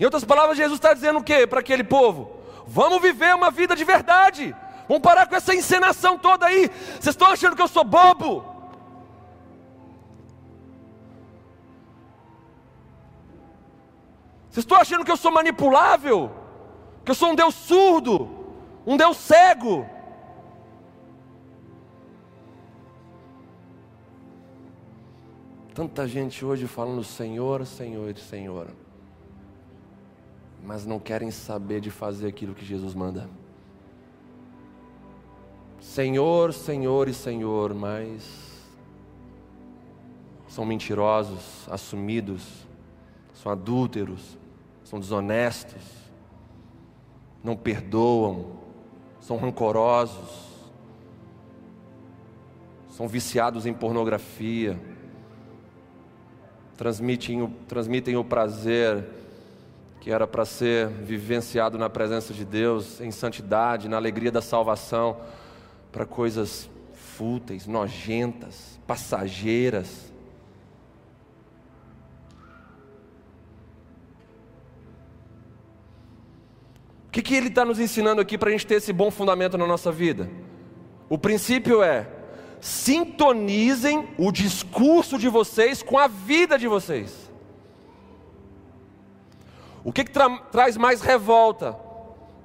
[0.00, 2.32] Em outras palavras, Jesus está dizendo o que para aquele povo?
[2.66, 4.56] Vamos viver uma vida de verdade.
[4.88, 6.70] Vamos parar com essa encenação toda aí.
[6.98, 8.42] Vocês estão achando que eu sou bobo?
[14.48, 16.30] Vocês estão achando que eu sou manipulável?
[17.04, 18.30] Que eu sou um Deus surdo?
[18.86, 19.86] Um Deus cego?
[25.74, 28.68] Tanta gente hoje falando Senhor, Senhor, Senhor,
[30.64, 33.28] mas não querem saber de fazer aquilo que Jesus manda.
[35.80, 38.50] Senhor, Senhor e Senhor, mas
[40.46, 42.66] são mentirosos, assumidos,
[43.32, 44.36] são adúlteros,
[44.84, 45.82] são desonestos,
[47.42, 48.58] não perdoam,
[49.20, 50.50] são rancorosos,
[52.88, 54.78] são viciados em pornografia,
[56.76, 59.08] transmitem o, transmitem o prazer
[60.00, 65.18] que era para ser vivenciado na presença de Deus, em santidade, na alegria da salvação,
[65.92, 70.10] para coisas fúteis, nojentas, passageiras.
[77.08, 79.58] O que, que ele está nos ensinando aqui para a gente ter esse bom fundamento
[79.58, 80.30] na nossa vida?
[81.10, 82.08] O princípio é:
[82.58, 87.19] sintonizem o discurso de vocês com a vida de vocês.
[89.84, 91.76] O que, que tra traz mais revolta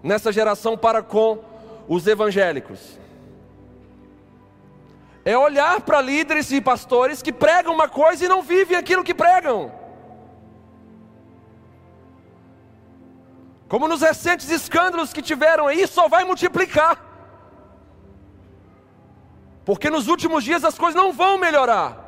[0.01, 1.39] nessa geração para com
[1.87, 2.97] os evangélicos?
[5.23, 9.13] É olhar para líderes e pastores que pregam uma coisa e não vivem aquilo que
[9.13, 9.71] pregam.
[13.67, 17.03] Como nos recentes escândalos que tiveram aí, só vai multiplicar.
[19.65, 22.04] Porque nos últimos dias as coisas não vão melhorar.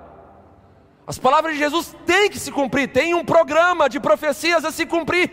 [1.07, 4.85] As palavras de Jesus têm que se cumprir, tem um programa de profecias a se
[4.85, 5.31] cumprir.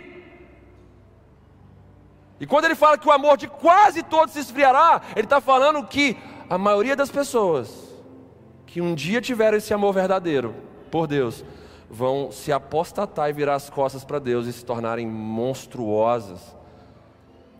[2.38, 5.84] E quando ele fala que o amor de quase todos se esfriará, ele está falando
[5.84, 6.16] que
[6.48, 7.92] a maioria das pessoas
[8.66, 10.54] que um dia tiveram esse amor verdadeiro
[10.90, 11.44] por Deus,
[11.88, 16.56] vão se apostatar e virar as costas para Deus e se tornarem monstruosas.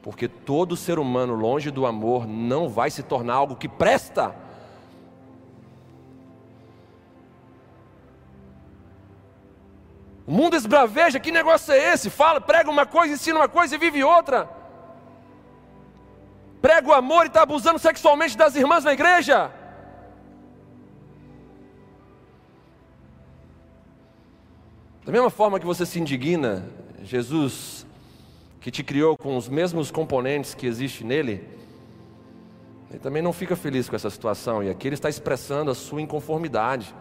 [0.03, 4.35] Porque todo ser humano longe do amor não vai se tornar algo que presta.
[10.27, 12.09] O mundo esbraveja, que negócio é esse?
[12.09, 14.49] Fala, prega uma coisa, ensina uma coisa e vive outra.
[16.63, 19.51] Prega o amor e está abusando sexualmente das irmãs na igreja.
[25.05, 26.67] Da mesma forma que você se indigna,
[27.03, 27.87] Jesus,
[28.63, 31.47] que te criou com os mesmos componentes que existem nele,
[32.89, 36.01] ele também não fica feliz com essa situação, e aqui ele está expressando a sua
[36.01, 36.95] inconformidade,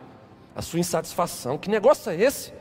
[0.54, 1.58] a sua insatisfação.
[1.58, 2.52] Que negócio é esse?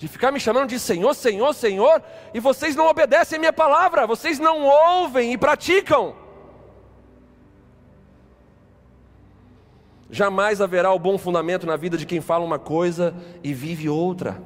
[0.00, 4.06] De ficar me chamando de Senhor, Senhor, Senhor, e vocês não obedecem a minha palavra,
[4.06, 6.16] vocês não ouvem e praticam.
[10.08, 14.42] Jamais haverá o bom fundamento na vida de quem fala uma coisa e vive outra.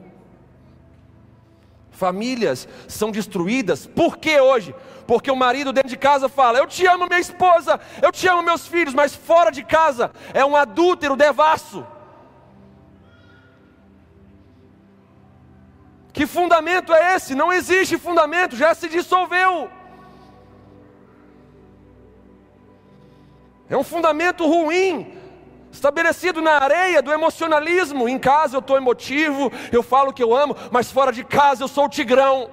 [1.93, 4.75] Famílias são destruídas, por que hoje?
[5.07, 8.43] Porque o marido dentro de casa fala: Eu te amo, minha esposa, eu te amo,
[8.43, 11.87] meus filhos, mas fora de casa é um adúltero devasso.
[16.15, 17.35] Que fundamento é esse?
[17.35, 19.69] Não existe fundamento, já se dissolveu.
[23.69, 25.19] É um fundamento ruim,
[25.73, 28.09] estabelecido na areia do emocionalismo.
[28.09, 31.69] Em casa eu estou emotivo, eu falo que eu amo, mas fora de casa eu
[31.69, 32.49] sou o tigrão.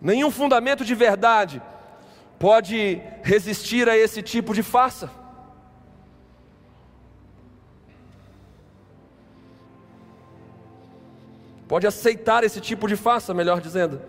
[0.00, 1.62] Nenhum fundamento de verdade
[2.36, 5.20] pode resistir a esse tipo de farsa.
[11.70, 14.02] Pode aceitar esse tipo de farsa, melhor dizendo.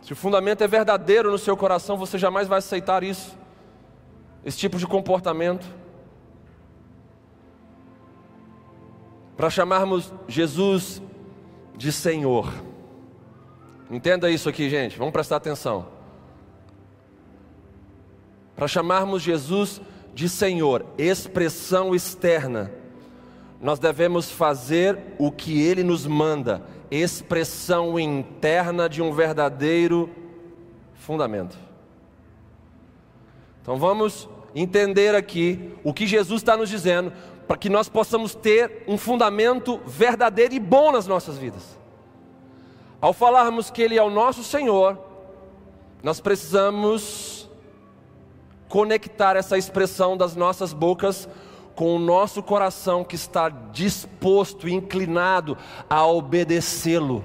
[0.00, 3.36] Se o fundamento é verdadeiro no seu coração, você jamais vai aceitar isso,
[4.44, 5.66] esse tipo de comportamento.
[9.36, 11.02] Para chamarmos Jesus
[11.76, 12.54] de Senhor.
[13.90, 15.88] Entenda isso aqui, gente, vamos prestar atenção.
[18.54, 19.80] Para chamarmos Jesus
[20.14, 22.70] de Senhor, expressão externa,
[23.64, 30.10] nós devemos fazer o que Ele nos manda, expressão interna de um verdadeiro
[30.92, 31.56] fundamento.
[33.62, 37.10] Então vamos entender aqui o que Jesus está nos dizendo,
[37.48, 41.78] para que nós possamos ter um fundamento verdadeiro e bom nas nossas vidas.
[43.00, 44.98] Ao falarmos que Ele é o nosso Senhor,
[46.02, 47.48] nós precisamos
[48.68, 51.26] conectar essa expressão das nossas bocas
[51.74, 55.56] com o nosso coração que está disposto, inclinado
[55.88, 57.24] a obedecê-lo,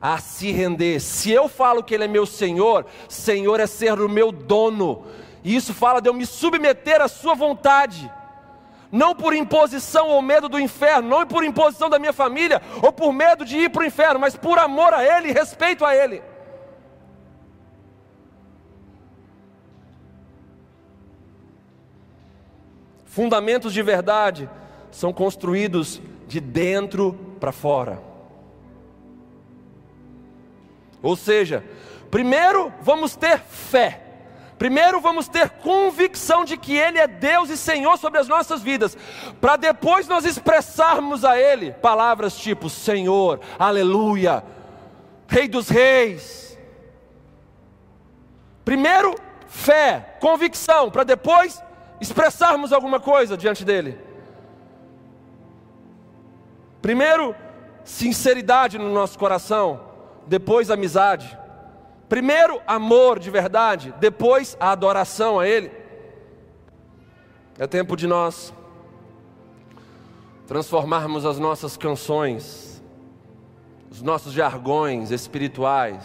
[0.00, 1.00] a se render.
[1.00, 5.04] Se eu falo que Ele é meu Senhor, Senhor é ser o meu dono,
[5.42, 8.10] e isso fala de eu me submeter à Sua vontade
[8.92, 13.10] não por imposição ou medo do inferno, não por imposição da minha família, ou por
[13.10, 16.22] medo de ir para o inferno, mas por amor a Ele e respeito a Ele.
[23.12, 24.48] Fundamentos de verdade
[24.90, 28.02] são construídos de dentro para fora.
[31.02, 31.62] Ou seja,
[32.10, 34.00] primeiro vamos ter fé.
[34.56, 38.96] Primeiro vamos ter convicção de que Ele é Deus e Senhor sobre as nossas vidas,
[39.38, 44.42] para depois nós expressarmos a Ele palavras tipo Senhor, Aleluia,
[45.28, 46.56] Rei dos Reis.
[48.64, 49.14] Primeiro,
[49.46, 51.62] fé, convicção, para depois
[52.02, 53.96] expressarmos alguma coisa diante dEle.
[56.82, 57.34] Primeiro,
[57.84, 59.80] sinceridade no nosso coração,
[60.26, 61.38] depois amizade.
[62.08, 65.70] Primeiro, amor de verdade, depois a adoração a Ele.
[67.58, 68.52] É tempo de nós
[70.48, 72.82] transformarmos as nossas canções,
[73.90, 76.04] os nossos jargões espirituais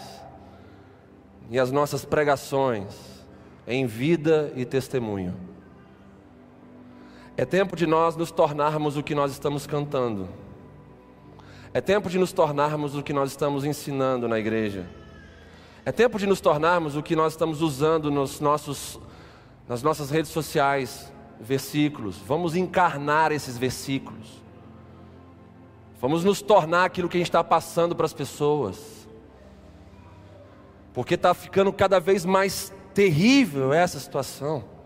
[1.50, 2.94] e as nossas pregações
[3.66, 5.47] em vida e testemunho.
[7.38, 10.28] É tempo de nós nos tornarmos o que nós estamos cantando.
[11.72, 14.84] É tempo de nos tornarmos o que nós estamos ensinando na igreja.
[15.84, 18.98] É tempo de nos tornarmos o que nós estamos usando nos nossos,
[19.68, 22.16] nas nossas redes sociais, versículos.
[22.16, 24.42] Vamos encarnar esses versículos.
[26.00, 29.06] Vamos nos tornar aquilo que a gente está passando para as pessoas.
[30.92, 34.77] Porque está ficando cada vez mais terrível essa situação.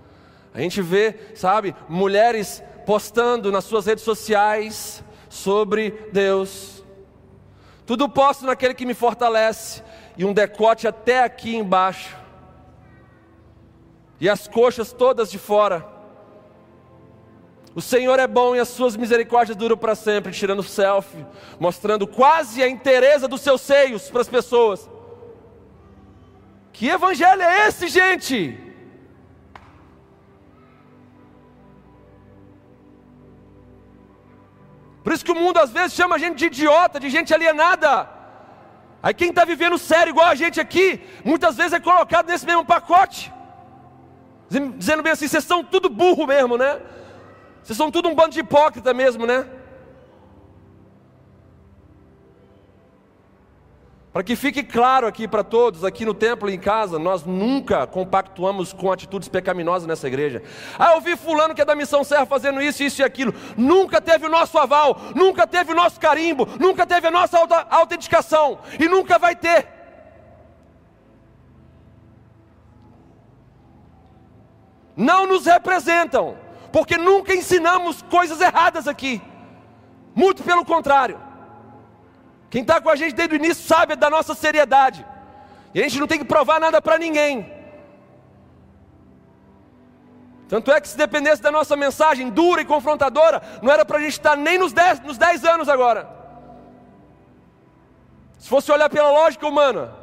[0.55, 6.85] A gente vê, sabe, mulheres postando nas suas redes sociais sobre Deus.
[7.87, 9.83] Tudo posto naquele que me fortalece
[10.17, 12.17] e um decote até aqui embaixo,
[14.21, 15.85] e as coxas todas de fora.
[17.75, 21.27] O Senhor é bom e as suas misericórdias duram para sempre, tirando selfie,
[21.59, 24.89] mostrando quase a inteireza dos seus seios para as pessoas.
[26.73, 28.72] Que evangelho é esse, gente?
[35.03, 38.09] Por isso que o mundo às vezes chama a gente de idiota, de gente alienada.
[39.03, 42.65] Aí quem está vivendo sério igual a gente aqui, muitas vezes é colocado nesse mesmo
[42.65, 43.33] pacote.
[44.77, 46.81] Dizendo bem assim, vocês são tudo burro mesmo, né?
[47.63, 49.47] Vocês são tudo um bando de hipócrita mesmo, né?
[54.13, 57.87] Para que fique claro aqui para todos, aqui no templo e em casa, nós nunca
[57.87, 60.43] compactuamos com atitudes pecaminosas nessa igreja.
[60.79, 63.35] Ah, eu vi fulano que é da missão serra fazendo isso, isso e aquilo.
[63.57, 67.39] Nunca teve o nosso aval, nunca teve o nosso carimbo, nunca teve a nossa
[67.71, 69.67] autenticação e nunca vai ter.
[74.95, 76.37] Não nos representam,
[76.71, 79.23] porque nunca ensinamos coisas erradas aqui.
[80.15, 81.32] Muito pelo contrário.
[82.53, 85.07] Quem está com a gente desde o início sabe da nossa seriedade.
[85.73, 87.51] E a gente não tem que provar nada para ninguém.
[90.51, 94.01] Tanto é que se dependesse da nossa mensagem dura e confrontadora, não era para a
[94.03, 96.07] gente estar nem nos 10 nos dez anos agora.
[98.37, 99.95] Se fosse olhar pela lógica humana.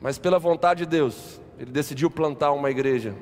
[0.00, 3.14] Mas pela vontade de Deus, Ele decidiu plantar uma igreja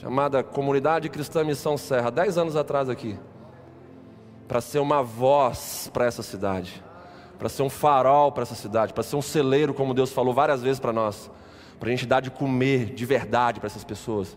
[0.00, 3.18] chamada Comunidade Cristã Missão Serra, dez anos atrás aqui
[4.46, 6.82] para ser uma voz para essa cidade,
[7.38, 10.62] para ser um farol para essa cidade, para ser um celeiro, como Deus falou várias
[10.62, 11.30] vezes para nós,
[11.78, 14.36] para a gente dar de comer de verdade para essas pessoas.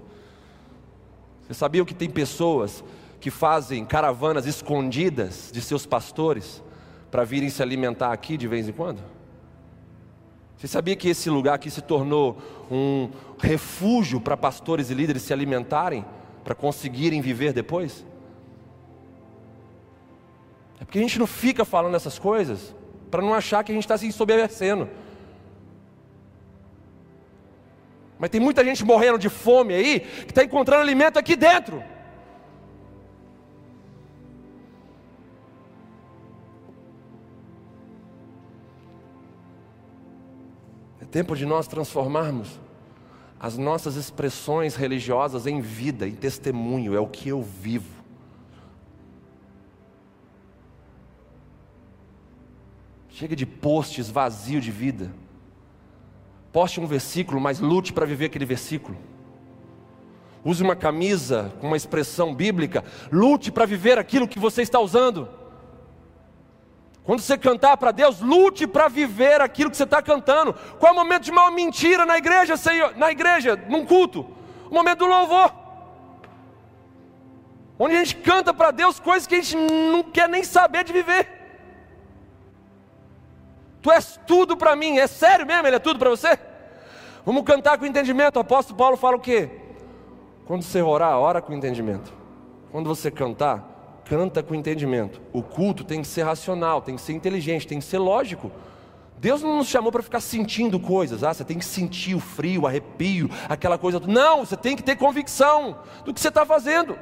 [1.48, 2.84] Você sabia que tem pessoas
[3.20, 6.64] que fazem caravanas escondidas de seus pastores
[7.12, 9.02] para virem se alimentar aqui de vez em quando?
[10.58, 12.38] Você sabia que esse lugar aqui se tornou
[12.70, 16.06] um refúgio para pastores e líderes se alimentarem,
[16.44, 18.06] para conseguirem viver depois?
[20.80, 22.76] É porque a gente não fica falando essas coisas
[23.12, 24.90] para não achar que a gente está se ensoberbecendo.
[28.18, 31.84] Mas tem muita gente morrendo de fome aí, que está encontrando alimento aqui dentro.
[41.10, 42.60] tempo de nós transformarmos
[43.40, 48.04] as nossas expressões religiosas em vida, em testemunho, é o que eu vivo.
[53.20, 55.12] Chega de posts vazio de vida.
[56.54, 58.98] Poste um versículo, mas lute para viver aquele versículo.
[60.42, 65.28] Use uma camisa com uma expressão bíblica, lute para viver aquilo que você está usando.
[67.04, 70.54] Quando você cantar para Deus, lute para viver aquilo que você está cantando.
[70.80, 72.96] Qual é o momento de maior mentira na igreja, Senhor?
[72.96, 74.26] Na igreja, num culto?
[74.72, 75.54] O momento do louvor.
[77.78, 80.94] Onde a gente canta para Deus coisas que a gente não quer nem saber de
[80.94, 81.39] viver.
[83.82, 85.68] Tu és tudo para mim, é sério mesmo?
[85.68, 86.38] Ele é tudo para você?
[87.26, 88.38] Vamos cantar com entendimento.
[88.38, 89.50] O apóstolo Paulo fala o quê?
[90.46, 92.12] Quando você orar, ora com entendimento.
[92.72, 95.22] Quando você cantar, canta com entendimento.
[95.32, 98.52] O culto tem que ser racional, tem que ser inteligente, tem que ser lógico.
[99.20, 102.62] Deus não nos chamou para ficar sentindo coisas, ah, você tem que sentir o frio,
[102.62, 104.00] o arrepio, aquela coisa.
[104.00, 106.98] Não, você tem que ter convicção do que você está fazendo.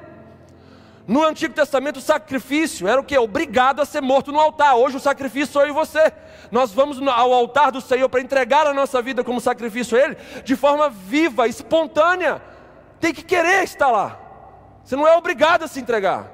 [1.07, 3.17] No Antigo Testamento, o sacrifício era o que?
[3.17, 4.75] Obrigado a ser morto no altar.
[4.75, 6.11] Hoje o sacrifício sou eu e você.
[6.51, 10.17] Nós vamos ao altar do Senhor para entregar a nossa vida como sacrifício a Ele,
[10.43, 12.41] de forma viva, espontânea.
[12.99, 14.19] Tem que querer estar lá.
[14.83, 16.29] Você não é obrigado a se entregar.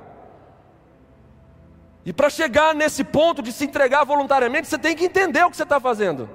[2.03, 5.57] E para chegar nesse ponto de se entregar voluntariamente, você tem que entender o que
[5.57, 6.27] você está fazendo.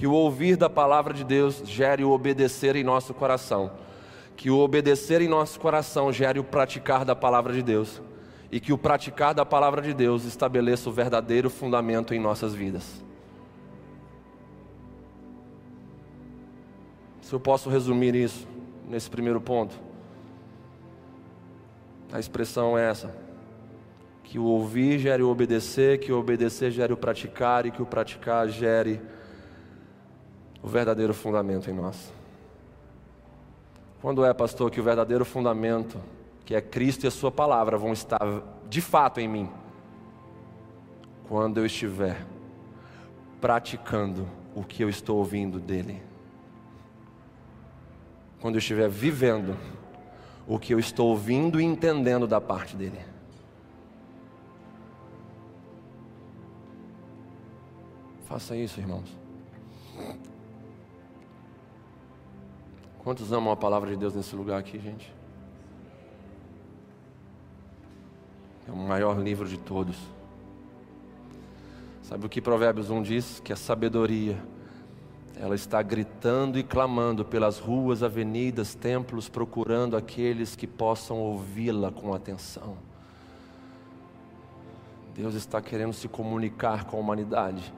[0.00, 3.70] Que o ouvir da palavra de Deus gere o obedecer em nosso coração.
[4.34, 8.00] Que o obedecer em nosso coração gere o praticar da palavra de Deus.
[8.50, 13.04] E que o praticar da palavra de Deus estabeleça o verdadeiro fundamento em nossas vidas.
[17.20, 18.48] Se eu posso resumir isso,
[18.88, 19.78] nesse primeiro ponto.
[22.10, 23.14] A expressão é essa:
[24.24, 27.86] que o ouvir gere o obedecer, que o obedecer gere o praticar e que o
[27.86, 28.98] praticar gere
[30.62, 32.12] o verdadeiro fundamento em nós.
[34.00, 36.00] Quando é, pastor, que o verdadeiro fundamento,
[36.44, 38.20] que é Cristo e a Sua palavra, vão estar
[38.68, 39.50] de fato em mim?
[41.28, 42.26] Quando eu estiver
[43.40, 46.10] praticando o que eu estou ouvindo dEle
[48.40, 49.56] quando eu estiver vivendo
[50.46, 52.98] o que eu estou ouvindo e entendendo da parte dele.
[58.24, 59.16] Faça isso, irmãos.
[63.10, 65.12] Quantos amam a palavra de Deus nesse lugar aqui, gente?
[68.68, 69.96] É o maior livro de todos.
[72.02, 73.40] Sabe o que Provérbios 1 diz?
[73.40, 74.40] Que a sabedoria
[75.34, 82.14] ela está gritando e clamando pelas ruas, avenidas, templos, procurando aqueles que possam ouvi-la com
[82.14, 82.76] atenção.
[85.16, 87.74] Deus está querendo se comunicar com a humanidade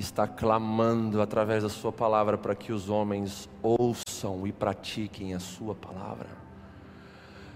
[0.00, 4.07] está clamando através da Sua palavra para que os homens ouçam
[4.46, 6.28] e pratiquem a Sua palavra.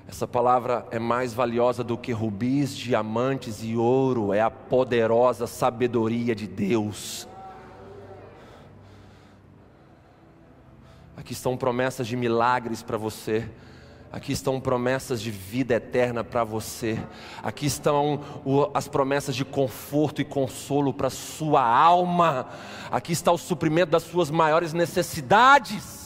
[0.09, 6.35] Essa palavra é mais valiosa do que rubis, diamantes e ouro, é a poderosa sabedoria
[6.35, 7.27] de Deus
[11.23, 13.49] Aqui estão promessas de milagres para você.
[14.11, 16.99] Aqui estão promessas de vida eterna para você.
[17.41, 18.21] Aqui estão
[18.75, 22.49] as promessas de conforto e consolo para sua alma.
[22.91, 26.02] Aqui está o suprimento das suas maiores necessidades.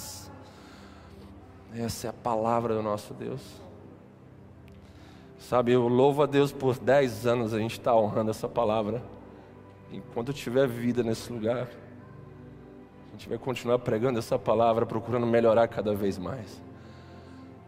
[1.78, 3.42] Essa é a palavra do nosso Deus.
[5.38, 9.02] Sabe, eu louvo a Deus por dez anos a gente está honrando essa palavra.
[9.92, 11.68] Enquanto tiver vida nesse lugar
[13.08, 16.62] a gente vai continuar pregando essa palavra, procurando melhorar cada vez mais,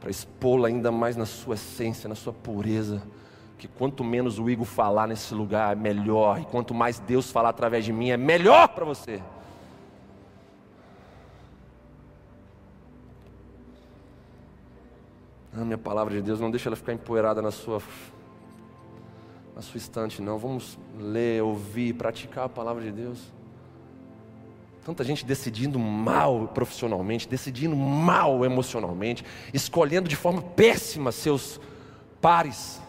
[0.00, 3.02] para expô-la ainda mais na sua essência, na sua pureza.
[3.58, 7.48] Que quanto menos o Igor falar nesse lugar, é melhor, e quanto mais Deus falar
[7.48, 9.22] através de mim, é melhor para você.
[15.62, 17.80] A minha palavra de Deus, não deixa ela ficar empoeirada na sua
[19.54, 20.38] na sua estante, não.
[20.38, 23.32] Vamos ler, ouvir, praticar a palavra de Deus.
[24.84, 31.60] Tanta gente decidindo mal profissionalmente, decidindo mal emocionalmente, escolhendo de forma péssima seus
[32.20, 32.80] pares,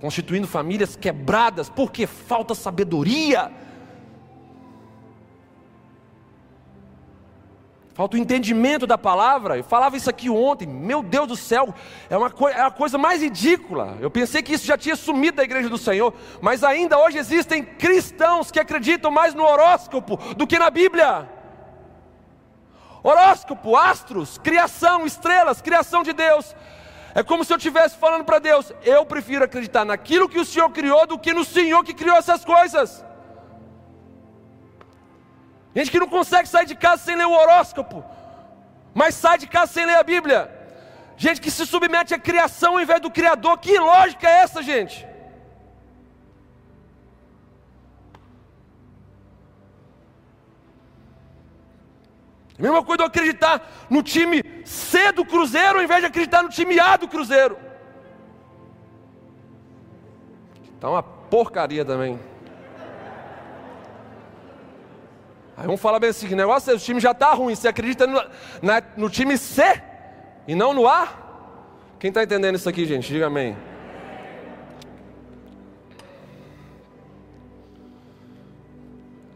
[0.00, 3.50] constituindo famílias quebradas porque falta sabedoria
[7.94, 9.58] Falta o entendimento da palavra.
[9.58, 10.66] Eu falava isso aqui ontem.
[10.66, 11.74] Meu Deus do céu,
[12.08, 13.98] é uma, é a coisa mais ridícula.
[14.00, 17.62] Eu pensei que isso já tinha sumido da igreja do Senhor, mas ainda hoje existem
[17.62, 21.28] cristãos que acreditam mais no horóscopo do que na Bíblia.
[23.02, 26.54] Horóscopo, astros, criação, estrelas, criação de Deus.
[27.14, 30.70] É como se eu estivesse falando para Deus: eu prefiro acreditar naquilo que o Senhor
[30.70, 33.04] criou do que no Senhor que criou essas coisas.
[35.74, 38.04] Gente que não consegue sair de casa sem ler o horóscopo,
[38.94, 40.50] mas sai de casa sem ler a Bíblia.
[41.16, 43.58] Gente que se submete à criação ao invés do Criador.
[43.58, 45.06] Que lógica é essa, gente?
[52.58, 56.48] A mesma coisa eu acreditar no time C do Cruzeiro ao invés de acreditar no
[56.48, 57.56] time A do Cruzeiro.
[60.74, 62.20] Está uma porcaria também.
[65.56, 68.06] Aí vamos falar bem assim: que negócio é, o time já está ruim, você acredita
[68.06, 68.22] no,
[68.60, 69.62] na, no time C
[70.46, 71.08] e não no A?
[71.98, 73.12] Quem está entendendo isso aqui, gente?
[73.12, 73.56] Diga amém.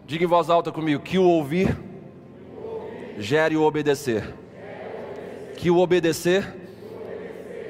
[0.06, 1.76] Diga em voz alta comigo: que o ouvir
[3.18, 4.34] gere o obedecer.
[5.56, 6.54] Que o obedecer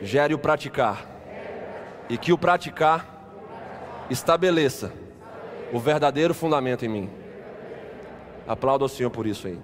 [0.02, 1.06] gere o praticar.
[2.08, 3.14] E que o praticar
[4.08, 4.92] estabeleça
[5.72, 7.25] o verdadeiro fundamento em mim.
[8.46, 9.58] Aplauda o Senhor por isso aí.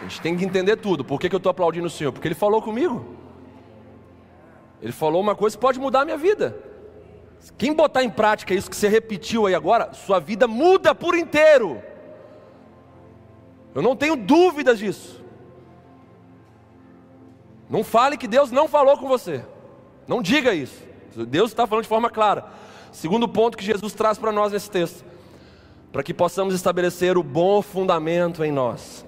[0.00, 1.04] A gente tem que entender tudo.
[1.04, 2.12] Por que, que eu estou aplaudindo o Senhor?
[2.12, 3.16] Porque Ele falou comigo.
[4.80, 6.56] Ele falou uma coisa que pode mudar a minha vida.
[7.56, 11.82] Quem botar em prática isso que você repetiu aí agora, sua vida muda por inteiro.
[13.74, 15.22] Eu não tenho dúvidas disso.
[17.68, 19.44] Não fale que Deus não falou com você.
[20.06, 20.87] Não diga isso.
[21.16, 22.44] Deus está falando de forma clara.
[22.92, 25.04] Segundo ponto que Jesus traz para nós nesse texto,
[25.92, 29.04] para que possamos estabelecer o bom fundamento em nós.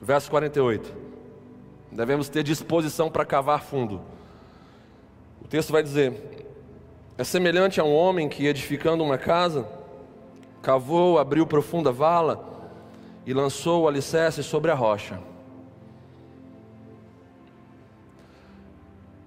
[0.00, 0.94] Verso 48.
[1.90, 4.00] Devemos ter disposição para cavar fundo.
[5.42, 6.46] O texto vai dizer:
[7.16, 9.66] É semelhante a um homem que, edificando uma casa,
[10.62, 12.44] cavou, abriu profunda vala
[13.24, 15.18] e lançou o alicerce sobre a rocha.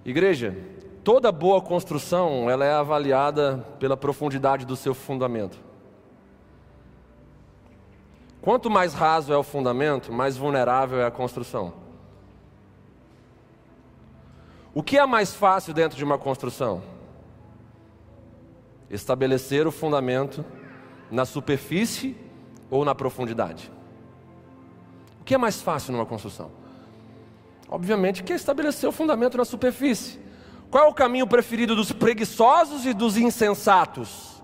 [0.04, 0.56] Igreja,
[1.04, 5.58] toda boa construção ela é avaliada pela profundidade do seu fundamento.
[8.40, 11.74] Quanto mais raso é o fundamento, mais vulnerável é a construção.
[14.72, 16.82] O que é mais fácil dentro de uma construção?
[18.88, 20.44] Estabelecer o fundamento
[21.10, 22.16] na superfície
[22.70, 23.70] ou na profundidade?
[25.20, 26.59] O que é mais fácil numa construção?
[27.70, 30.18] Obviamente que estabelecer o fundamento na superfície.
[30.68, 34.42] Qual é o caminho preferido dos preguiçosos e dos insensatos?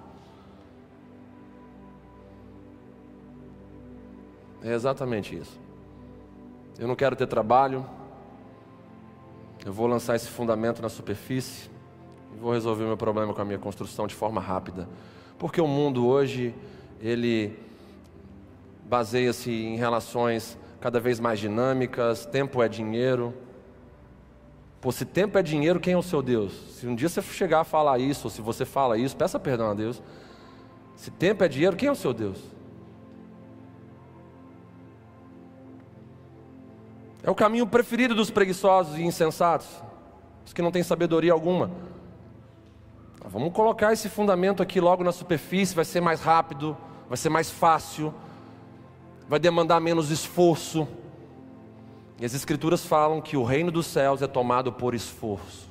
[4.62, 5.58] É exatamente isso.
[6.78, 7.84] Eu não quero ter trabalho,
[9.64, 11.68] eu vou lançar esse fundamento na superfície
[12.32, 14.88] e vou resolver meu problema com a minha construção de forma rápida.
[15.36, 16.54] Porque o mundo hoje,
[17.00, 17.58] ele
[18.84, 23.34] baseia-se em relações cada vez mais dinâmicas, tempo é dinheiro.
[24.80, 26.52] Pô, se tempo é dinheiro, quem é o seu Deus?
[26.74, 29.70] Se um dia você chegar a falar isso, ou se você fala isso, peça perdão
[29.70, 30.02] a Deus.
[30.94, 32.38] Se tempo é dinheiro, quem é o seu Deus?
[37.22, 39.66] É o caminho preferido dos preguiçosos e insensatos,
[40.44, 41.70] os que não têm sabedoria alguma.
[43.24, 46.76] Vamos colocar esse fundamento aqui logo na superfície, vai ser mais rápido,
[47.08, 48.14] vai ser mais fácil
[49.28, 50.86] vai demandar menos esforço.
[52.18, 55.66] E as Escrituras falam que o reino dos céus é tomado por esforço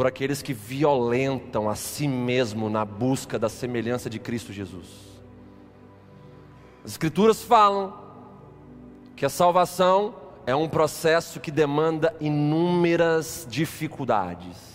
[0.00, 4.86] por aqueles que violentam a si mesmo na busca da semelhança de Cristo Jesus.
[6.84, 7.92] As Escrituras falam
[9.16, 10.14] que a salvação
[10.46, 14.70] é um processo que demanda inúmeras dificuldades.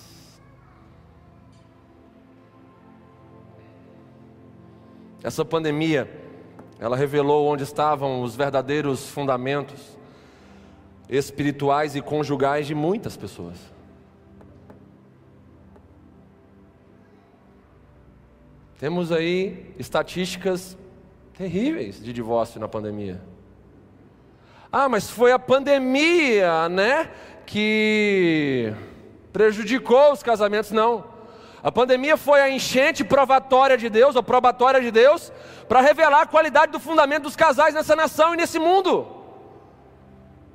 [5.24, 6.25] Essa pandemia
[6.80, 9.98] ela revelou onde estavam os verdadeiros fundamentos
[11.10, 13.58] espirituais e conjugais de muitas pessoas.
[18.80, 20.78] Temos aí estatísticas
[21.34, 23.22] terríveis de divórcio na pandemia.
[24.72, 27.10] Ah, mas foi a pandemia, né,
[27.46, 28.74] que
[29.32, 30.72] prejudicou os casamentos?
[30.72, 31.15] Não.
[31.66, 35.34] A pandemia foi a enchente provatória de Deus, ou probatória de Deus,
[35.68, 38.92] para revelar a qualidade do fundamento dos casais nessa nação e nesse mundo.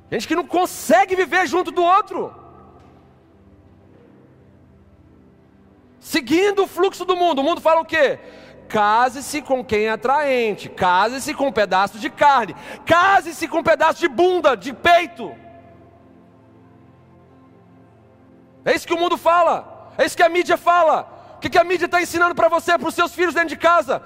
[0.09, 2.33] Gente que não consegue viver junto do outro.
[5.99, 7.39] Seguindo o fluxo do mundo.
[7.39, 8.17] O mundo fala o quê?
[8.69, 12.55] Case-se com quem é atraente, case-se com um pedaço de carne,
[12.85, 15.35] case-se com um pedaço de bunda, de peito.
[18.63, 21.35] É isso que o mundo fala, é isso que a mídia fala.
[21.37, 24.01] O que a mídia está ensinando para você, para os seus filhos dentro de casa?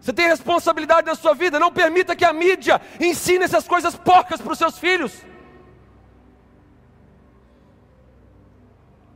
[0.00, 4.40] Você tem responsabilidade na sua vida, não permita que a mídia ensine essas coisas porcas
[4.40, 5.12] para os seus filhos.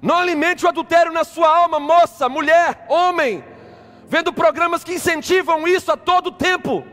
[0.03, 3.43] Não alimente o adultério na sua alma, moça, mulher, homem,
[4.07, 6.85] vendo programas que incentivam isso a todo tempo.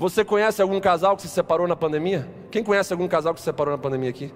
[0.00, 2.26] Você conhece algum casal que se separou na pandemia?
[2.50, 4.32] Quem conhece algum casal que se separou na pandemia aqui?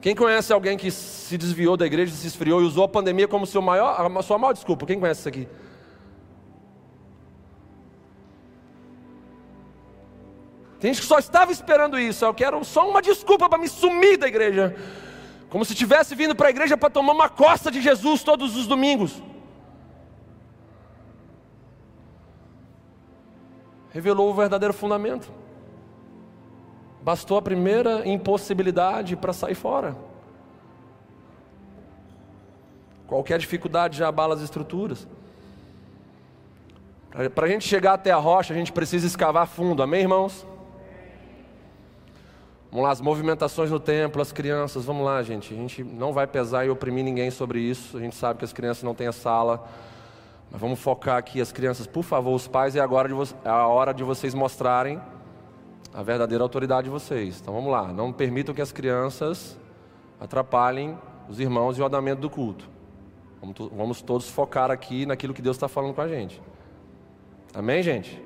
[0.00, 3.46] Quem conhece alguém que se desviou da igreja, se esfriou e usou a pandemia como
[3.46, 4.86] seu maior, sua maior desculpa?
[4.86, 5.48] Quem conhece isso aqui?
[10.80, 12.24] Tem gente que só estava esperando isso.
[12.24, 14.74] Eu quero só uma desculpa para me sumir da igreja.
[15.48, 18.66] Como se tivesse vindo para a igreja para tomar uma costa de Jesus todos os
[18.66, 19.22] domingos.
[23.92, 25.30] Revelou o verdadeiro fundamento.
[27.02, 29.96] Bastou a primeira impossibilidade para sair fora.
[33.06, 35.06] Qualquer dificuldade já abala as estruturas.
[37.34, 40.46] Para a gente chegar até a rocha, a gente precisa escavar fundo, amém, irmãos?
[42.70, 45.52] Vamos lá, as movimentações no templo, as crianças, vamos lá, gente.
[45.52, 47.98] A gente não vai pesar e oprimir ninguém sobre isso.
[47.98, 49.68] A gente sabe que as crianças não têm a sala.
[50.52, 53.10] Mas vamos focar aqui as crianças, por favor, os pais, é agora
[53.42, 55.00] é a hora de vocês mostrarem
[55.94, 57.40] a verdadeira autoridade de vocês.
[57.40, 59.58] Então vamos lá, não permitam que as crianças
[60.20, 62.68] atrapalhem os irmãos e o andamento do culto.
[63.40, 66.40] Vamos, vamos todos focar aqui naquilo que Deus está falando com a gente.
[67.54, 68.22] Amém, gente?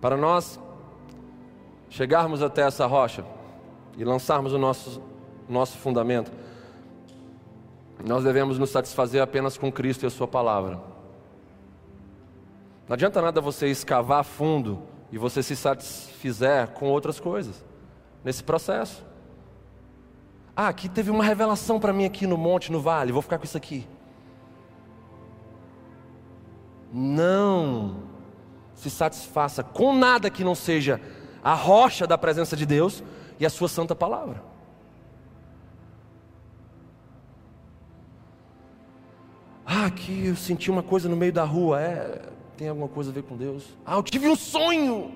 [0.00, 0.60] Para nós
[1.90, 3.24] chegarmos até essa rocha
[3.98, 5.02] e lançarmos o nosso,
[5.48, 6.30] nosso fundamento,
[8.04, 10.80] nós devemos nos satisfazer apenas com Cristo e a Sua palavra.
[12.88, 17.64] Não adianta nada você escavar fundo e você se satisfizer com outras coisas
[18.24, 19.04] nesse processo.
[20.54, 23.44] Ah, aqui teve uma revelação para mim aqui no monte, no vale, vou ficar com
[23.44, 23.86] isso aqui.
[26.92, 28.02] Não
[28.74, 31.00] se satisfaça com nada que não seja
[31.42, 33.02] a rocha da presença de Deus
[33.40, 34.51] e a sua santa palavra.
[39.82, 42.22] Ah, aqui eu senti uma coisa no meio da rua, é,
[42.56, 43.64] tem alguma coisa a ver com Deus?
[43.84, 45.10] Ah, eu tive um sonho.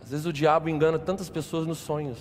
[0.00, 2.18] Às vezes o diabo engana tantas pessoas nos sonhos.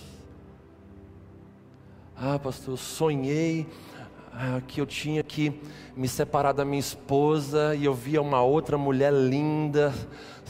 [2.18, 3.68] Ah, pastor, eu sonhei
[4.34, 5.54] ah, que eu tinha que
[5.96, 9.94] me separar da minha esposa e eu via uma outra mulher linda,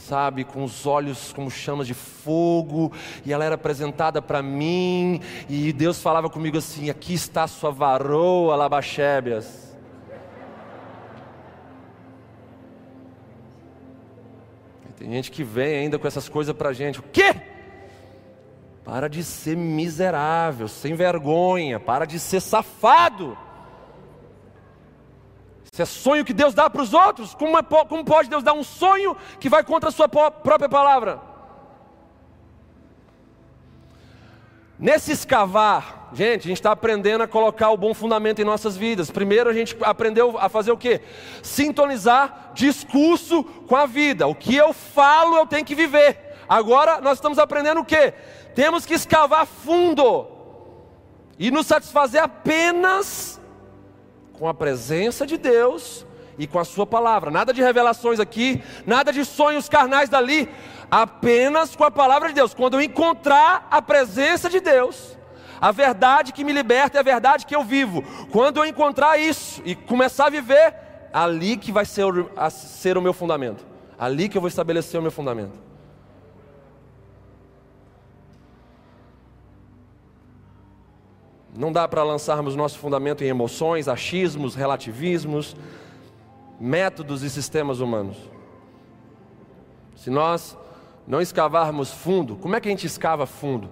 [0.07, 2.91] sabe, com os olhos como chamas de fogo,
[3.25, 7.71] e ela era apresentada para mim, e Deus falava comigo assim: aqui está a sua
[7.71, 9.71] varoa, Labachébias.
[15.01, 16.99] Tem gente que vem ainda com essas coisas para gente.
[16.99, 17.35] O quê?
[18.83, 23.35] Para de ser miserável, sem vergonha, para de ser safado.
[25.73, 28.51] Se é sonho que Deus dá para os outros, como, é, como pode Deus dar
[28.51, 31.21] um sonho que vai contra a sua própria palavra?
[34.77, 39.09] Nesse escavar, gente, a gente está aprendendo a colocar o bom fundamento em nossas vidas.
[39.09, 40.99] Primeiro a gente aprendeu a fazer o que?
[41.41, 44.27] Sintonizar discurso com a vida.
[44.27, 46.35] O que eu falo eu tenho que viver.
[46.49, 48.13] Agora nós estamos aprendendo o que?
[48.53, 50.27] Temos que escavar fundo
[51.39, 53.30] e nos satisfazer apenas
[54.41, 56.03] com a presença de Deus
[56.35, 57.29] e com a Sua palavra.
[57.29, 60.49] Nada de revelações aqui, nada de sonhos carnais dali,
[60.89, 62.51] apenas com a palavra de Deus.
[62.51, 65.15] Quando eu encontrar a presença de Deus,
[65.61, 68.03] a verdade que me liberta é a verdade que eu vivo.
[68.31, 70.73] Quando eu encontrar isso e começar a viver,
[71.13, 72.05] ali que vai ser
[72.49, 73.63] ser o meu fundamento.
[73.95, 75.53] Ali que eu vou estabelecer o meu fundamento.
[81.55, 85.55] Não dá para lançarmos nosso fundamento em emoções, achismos, relativismos.
[86.59, 88.17] métodos e sistemas humanos.
[89.95, 90.55] Se nós
[91.07, 93.67] não escavarmos fundo, como é que a gente escava fundo?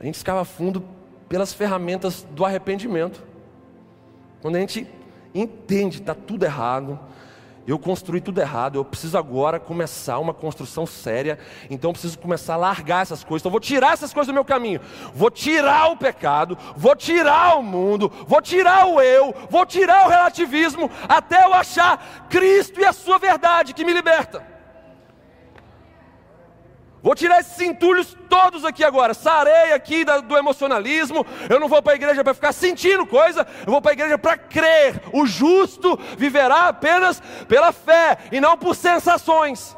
[0.00, 0.82] A gente escava fundo
[1.28, 3.22] pelas ferramentas do arrependimento.
[4.40, 4.86] Quando a gente
[5.32, 6.98] entende que está tudo errado,
[7.66, 11.38] eu construí tudo errado, eu preciso agora começar uma construção séria,
[11.70, 13.42] então eu preciso começar a largar essas coisas.
[13.42, 14.80] Então eu vou tirar essas coisas do meu caminho.
[15.14, 20.10] Vou tirar o pecado, vou tirar o mundo, vou tirar o eu, vou tirar o
[20.10, 24.51] relativismo até eu achar Cristo e a sua verdade que me liberta.
[27.02, 29.12] Vou tirar esses entulhos todos aqui agora.
[29.12, 31.26] Sarei aqui do emocionalismo.
[31.50, 33.44] Eu não vou para a igreja para ficar sentindo coisa.
[33.66, 35.02] Eu vou para a igreja para crer.
[35.12, 39.76] O justo viverá apenas pela fé e não por sensações.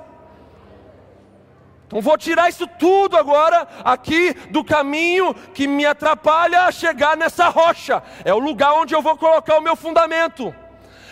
[1.86, 7.48] Então vou tirar isso tudo agora aqui do caminho que me atrapalha a chegar nessa
[7.48, 8.02] rocha.
[8.22, 10.54] É o lugar onde eu vou colocar o meu fundamento.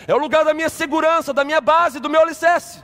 [0.07, 2.83] É o lugar da minha segurança, da minha base, do meu alicerce.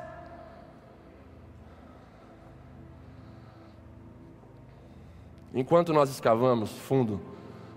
[5.54, 7.20] Enquanto nós escavamos fundo,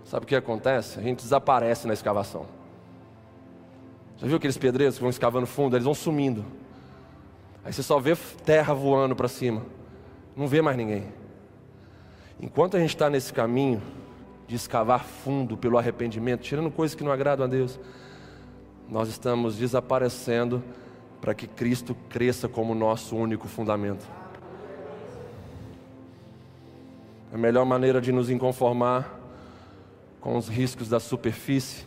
[0.05, 0.99] sabe o que acontece?
[0.99, 2.47] A gente desaparece na escavação.
[4.19, 5.75] Já viu aqueles pedreiros que vão escavando fundo?
[5.75, 6.45] Eles vão sumindo.
[7.65, 8.15] Aí você só vê
[8.45, 9.63] terra voando para cima.
[10.37, 11.07] Não vê mais ninguém.
[12.41, 13.81] Enquanto a gente está nesse caminho
[14.47, 17.79] de escavar fundo pelo arrependimento, tirando coisas que não agradam a Deus,
[18.89, 20.63] nós estamos desaparecendo
[21.21, 24.05] para que Cristo cresça como nosso único fundamento.
[27.33, 29.19] A melhor maneira de nos inconformar
[30.21, 31.87] com os riscos da superfície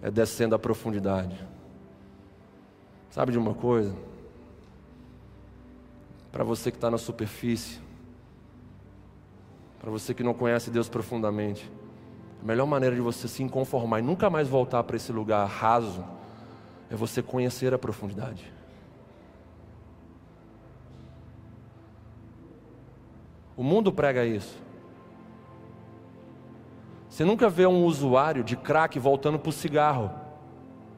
[0.00, 1.38] é descendo à profundidade.
[3.10, 3.94] Sabe de uma coisa?
[6.32, 7.78] Para você que está na superfície,
[9.78, 11.70] para você que não conhece Deus profundamente,
[12.42, 16.04] a melhor maneira de você se inconformar e nunca mais voltar para esse lugar raso
[16.90, 18.51] é você conhecer a profundidade.
[23.56, 24.60] O mundo prega isso.
[27.08, 30.10] Você nunca vê um usuário de crack voltando para o cigarro.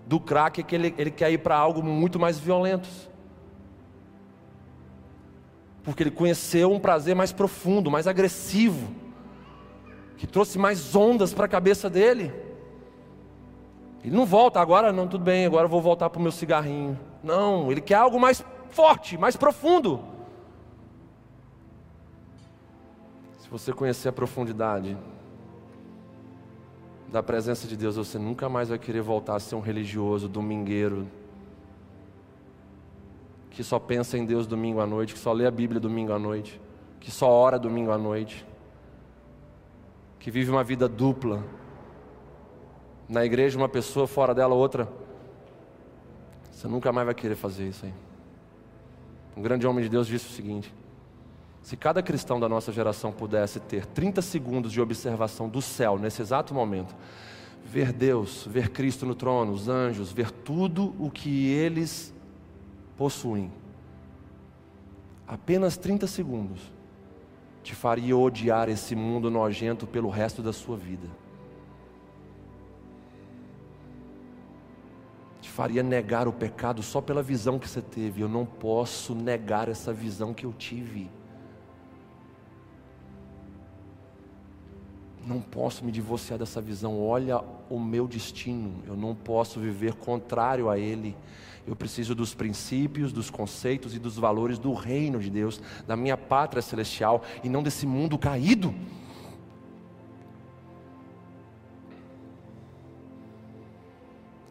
[0.07, 2.89] Do crack é que ele, ele quer ir para algo muito mais violento.
[5.83, 8.89] Porque ele conheceu um prazer mais profundo, mais agressivo,
[10.17, 12.33] que trouxe mais ondas para a cabeça dele.
[14.05, 16.99] Ele não volta, agora não, tudo bem, agora eu vou voltar para o meu cigarrinho.
[17.25, 20.14] Não, ele quer algo mais forte, mais profundo.
[23.59, 24.99] Você conhecer a profundidade
[27.09, 31.07] da presença de Deus, você nunca mais vai querer voltar a ser um religioso, domingueiro,
[33.51, 36.19] que só pensa em Deus domingo à noite, que só lê a Bíblia domingo à
[36.19, 36.61] noite,
[36.99, 38.45] que só ora domingo à noite,
[40.19, 41.41] que vive uma vida dupla.
[43.09, 44.89] Na igreja, uma pessoa, fora dela, outra.
[46.51, 47.95] Você nunca mais vai querer fazer isso aí.
[49.37, 50.75] Um grande homem de Deus disse o seguinte:
[51.65, 56.21] se cada cristão da nossa geração pudesse ter 30 segundos de observação do céu nesse
[56.21, 56.95] exato momento,
[57.65, 62.13] ver Deus, ver Cristo no trono, os anjos, ver tudo o que eles
[62.99, 63.51] possuem,
[65.27, 66.61] apenas 30 segundos
[67.63, 71.09] te faria odiar esse mundo nojento pelo resto da sua vida.
[75.41, 78.21] Te faria negar o pecado só pela visão que você teve.
[78.21, 81.11] Eu não posso negar essa visão que eu tive.
[85.27, 87.01] Não posso me divorciar dessa visão.
[87.01, 91.17] Olha o meu destino, eu não posso viver contrário a ele.
[91.67, 96.17] Eu preciso dos princípios, dos conceitos e dos valores do reino de Deus, da minha
[96.17, 98.75] pátria celestial e não desse mundo caído.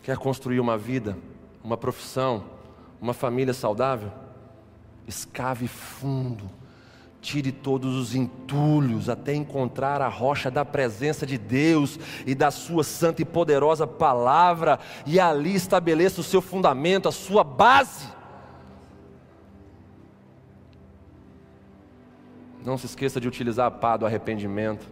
[0.01, 1.17] Quer construir uma vida,
[1.63, 2.43] uma profissão,
[2.99, 4.11] uma família saudável?
[5.07, 6.49] Escave fundo
[7.23, 11.97] Tire todos os entulhos até encontrar a rocha da presença de Deus
[12.27, 17.41] e da Sua santa e poderosa palavra, e ali estabeleça o seu fundamento, a sua
[17.41, 18.09] base.
[22.65, 24.85] Não se esqueça de utilizar a pá do arrependimento,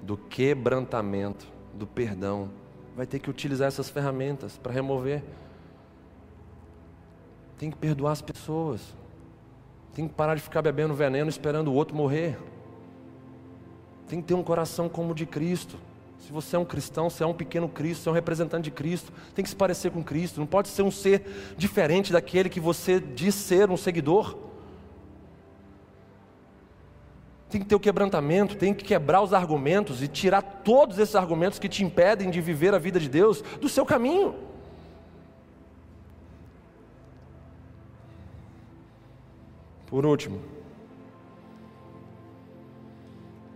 [0.00, 2.48] do quebrantamento, do perdão.
[2.96, 5.22] Vai ter que utilizar essas ferramentas para remover.
[7.58, 8.80] Tem que perdoar as pessoas.
[9.98, 12.38] Tem que parar de ficar bebendo veneno esperando o outro morrer.
[14.06, 15.76] Tem que ter um coração como o de Cristo.
[16.20, 18.70] Se você é um cristão, você é um pequeno Cristo, você é um representante de
[18.70, 20.38] Cristo, tem que se parecer com Cristo.
[20.38, 21.24] Não pode ser um ser
[21.56, 24.38] diferente daquele que você diz ser um seguidor.
[27.50, 31.58] Tem que ter o quebrantamento, tem que quebrar os argumentos e tirar todos esses argumentos
[31.58, 34.47] que te impedem de viver a vida de Deus do seu caminho.
[39.88, 40.38] Por último,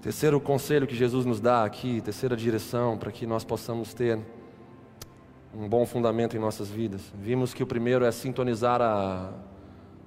[0.00, 4.18] terceiro conselho que Jesus nos dá aqui, terceira direção para que nós possamos ter
[5.54, 7.12] um bom fundamento em nossas vidas.
[7.20, 9.30] Vimos que o primeiro é sintonizar a,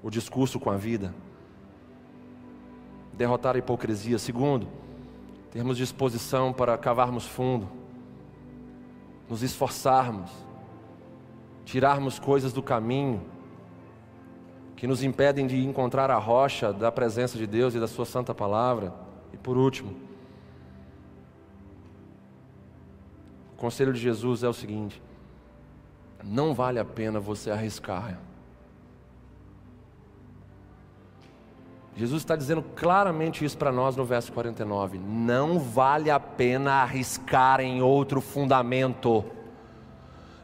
[0.01, 1.13] o discurso com a vida,
[3.13, 4.17] derrotar a hipocrisia.
[4.17, 4.67] Segundo,
[5.51, 7.69] termos disposição para cavarmos fundo,
[9.29, 10.31] nos esforçarmos,
[11.65, 13.34] tirarmos coisas do caminho
[14.75, 18.33] que nos impedem de encontrar a rocha da presença de Deus e da Sua Santa
[18.33, 18.93] Palavra.
[19.33, 19.93] E por último,
[23.53, 25.01] o conselho de Jesus é o seguinte:
[26.23, 28.19] não vale a pena você arriscar.
[31.97, 34.99] Jesus está dizendo claramente isso para nós no verso 49.
[34.99, 39.23] Não vale a pena arriscar em outro fundamento.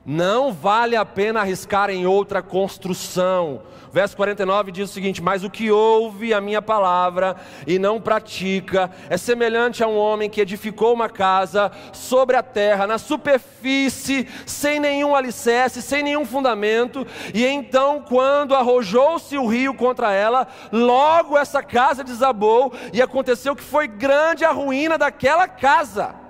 [0.05, 3.61] Não vale a pena arriscar em outra construção.
[3.93, 7.35] Verso 49 diz o seguinte: Mas o que ouve a minha palavra
[7.67, 12.87] e não pratica é semelhante a um homem que edificou uma casa sobre a terra,
[12.87, 20.13] na superfície, sem nenhum alicerce, sem nenhum fundamento, e então, quando arrojou-se o rio contra
[20.13, 26.20] ela, logo essa casa desabou, e aconteceu que foi grande a ruína daquela casa.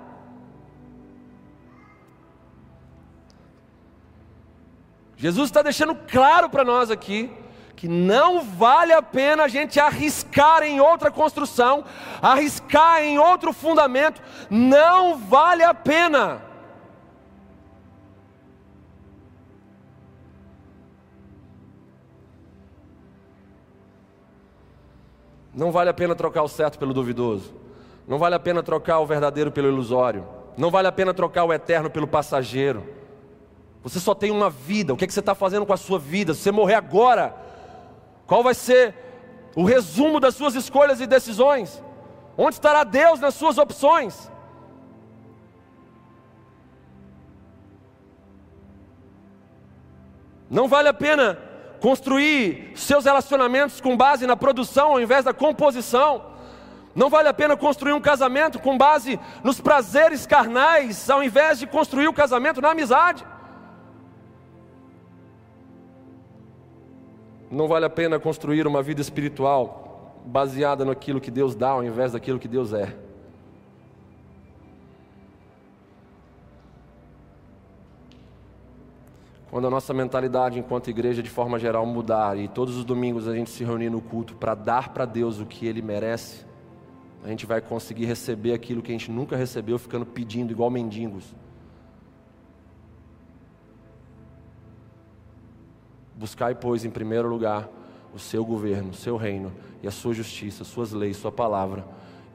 [5.22, 7.30] Jesus está deixando claro para nós aqui
[7.76, 11.84] que não vale a pena a gente arriscar em outra construção,
[12.20, 14.20] arriscar em outro fundamento,
[14.50, 16.42] não vale a pena.
[25.54, 27.54] Não vale a pena trocar o certo pelo duvidoso.
[28.08, 30.26] Não vale a pena trocar o verdadeiro pelo ilusório.
[30.58, 33.01] Não vale a pena trocar o eterno pelo passageiro.
[33.82, 34.92] Você só tem uma vida.
[34.92, 36.34] O que, é que você está fazendo com a sua vida?
[36.34, 37.34] Se você morrer agora,
[38.26, 38.94] qual vai ser
[39.56, 41.82] o resumo das suas escolhas e decisões?
[42.36, 44.30] Onde estará Deus nas suas opções?
[50.48, 51.38] Não vale a pena
[51.80, 56.30] construir seus relacionamentos com base na produção ao invés da composição.
[56.94, 61.66] Não vale a pena construir um casamento com base nos prazeres carnais ao invés de
[61.66, 63.24] construir o casamento na amizade.
[67.52, 72.12] Não vale a pena construir uma vida espiritual baseada naquilo que Deus dá ao invés
[72.12, 72.96] daquilo que Deus é.
[79.50, 83.34] Quando a nossa mentalidade enquanto igreja de forma geral mudar e todos os domingos a
[83.34, 86.46] gente se reunir no culto para dar para Deus o que Ele merece,
[87.22, 91.34] a gente vai conseguir receber aquilo que a gente nunca recebeu ficando pedindo igual mendigos.
[96.22, 97.68] Buscai, pois, em primeiro lugar
[98.14, 99.52] o seu governo, o seu reino
[99.82, 101.84] e a sua justiça, suas leis, sua palavra,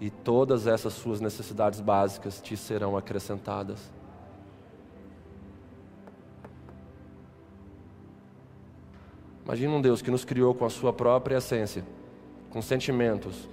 [0.01, 3.89] e todas essas suas necessidades básicas te serão acrescentadas.
[9.45, 11.85] Imagina um Deus que nos criou com a sua própria essência,
[12.49, 13.47] com sentimentos,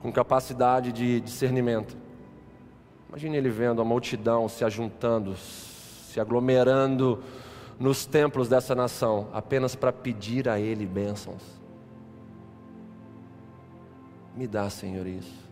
[0.00, 1.96] com capacidade de discernimento.
[3.08, 7.20] Imagine ele vendo a multidão se ajuntando, se aglomerando
[7.78, 11.42] nos templos dessa nação apenas para pedir a Ele bênçãos.
[14.36, 15.44] Me dá, Senhor, isso.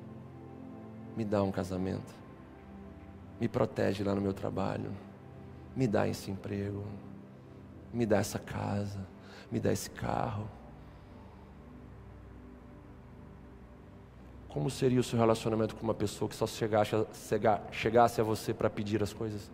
[1.17, 2.15] Me dá um casamento.
[3.41, 4.91] Me protege lá no meu trabalho.
[5.75, 6.85] Me dá esse emprego.
[7.93, 9.01] Me dá essa casa.
[9.51, 10.49] Me dá esse carro.
[14.49, 16.93] Como seria o seu relacionamento com uma pessoa que só chegasse,
[17.71, 19.51] chegasse a você para pedir as coisas?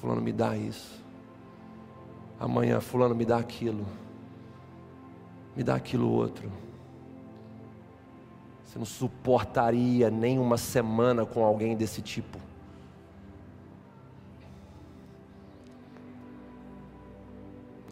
[0.00, 1.02] Fulano me dá isso.
[2.38, 3.84] Amanhã, Fulano me dá aquilo.
[5.56, 6.52] Me dá aquilo outro.
[8.64, 12.38] Você não suportaria nem uma semana com alguém desse tipo.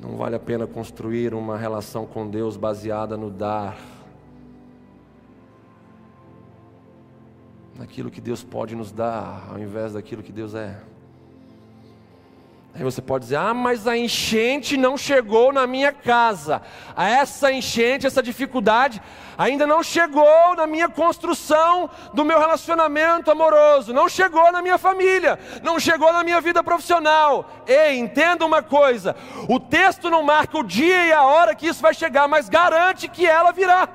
[0.00, 3.76] Não vale a pena construir uma relação com Deus baseada no dar,
[7.76, 10.80] naquilo que Deus pode nos dar, ao invés daquilo que Deus é.
[12.76, 16.60] Aí você pode dizer: ah, mas a enchente não chegou na minha casa.
[16.94, 19.00] Essa enchente, essa dificuldade,
[19.38, 25.38] ainda não chegou na minha construção do meu relacionamento amoroso, não chegou na minha família,
[25.62, 27.48] não chegou na minha vida profissional.
[27.66, 29.16] Ei, entenda uma coisa:
[29.48, 33.08] o texto não marca o dia e a hora que isso vai chegar, mas garante
[33.08, 33.88] que ela virá.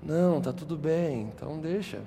[0.00, 2.00] Não, tá tudo bem, então deixa.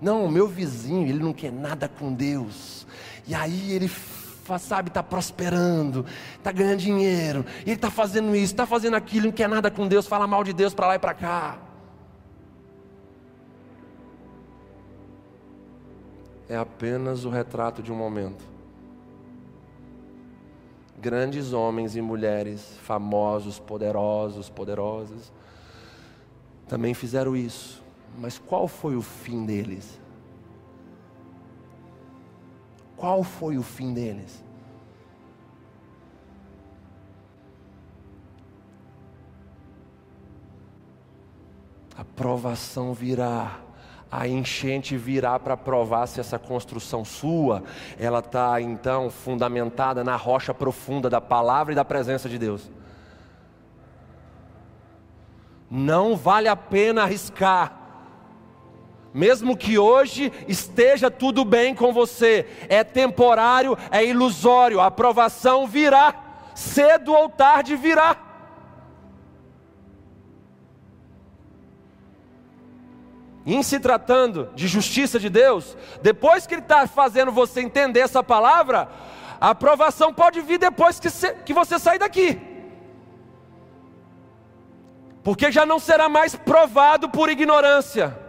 [0.00, 2.86] Não, o meu vizinho, ele não quer nada com Deus.
[3.26, 3.90] E aí ele
[4.58, 9.48] sabe, está prosperando, está ganhando dinheiro, ele está fazendo isso, está fazendo aquilo, não quer
[9.48, 11.58] nada com Deus, fala mal de Deus para lá e para cá.
[16.48, 18.44] É apenas o retrato de um momento.
[20.98, 25.32] Grandes homens e mulheres, famosos, poderosos, poderosas,
[26.68, 27.85] também fizeram isso.
[28.18, 30.00] Mas qual foi o fim deles?
[32.96, 34.42] Qual foi o fim deles?
[41.94, 43.58] A provação virá,
[44.10, 47.62] a enchente virá para provar se essa construção sua,
[47.98, 52.70] ela está então fundamentada na rocha profunda da palavra e da presença de Deus.
[55.70, 57.85] Não vale a pena arriscar
[59.16, 66.14] mesmo que hoje esteja tudo bem com você, é temporário, é ilusório, a aprovação virá,
[66.54, 68.14] cedo ou tarde virá.
[73.46, 78.22] Em se tratando de justiça de Deus, depois que Ele está fazendo você entender essa
[78.22, 78.86] palavra,
[79.40, 81.08] a aprovação pode vir depois que,
[81.46, 82.38] que você sair daqui,
[85.24, 88.25] porque já não será mais provado por ignorância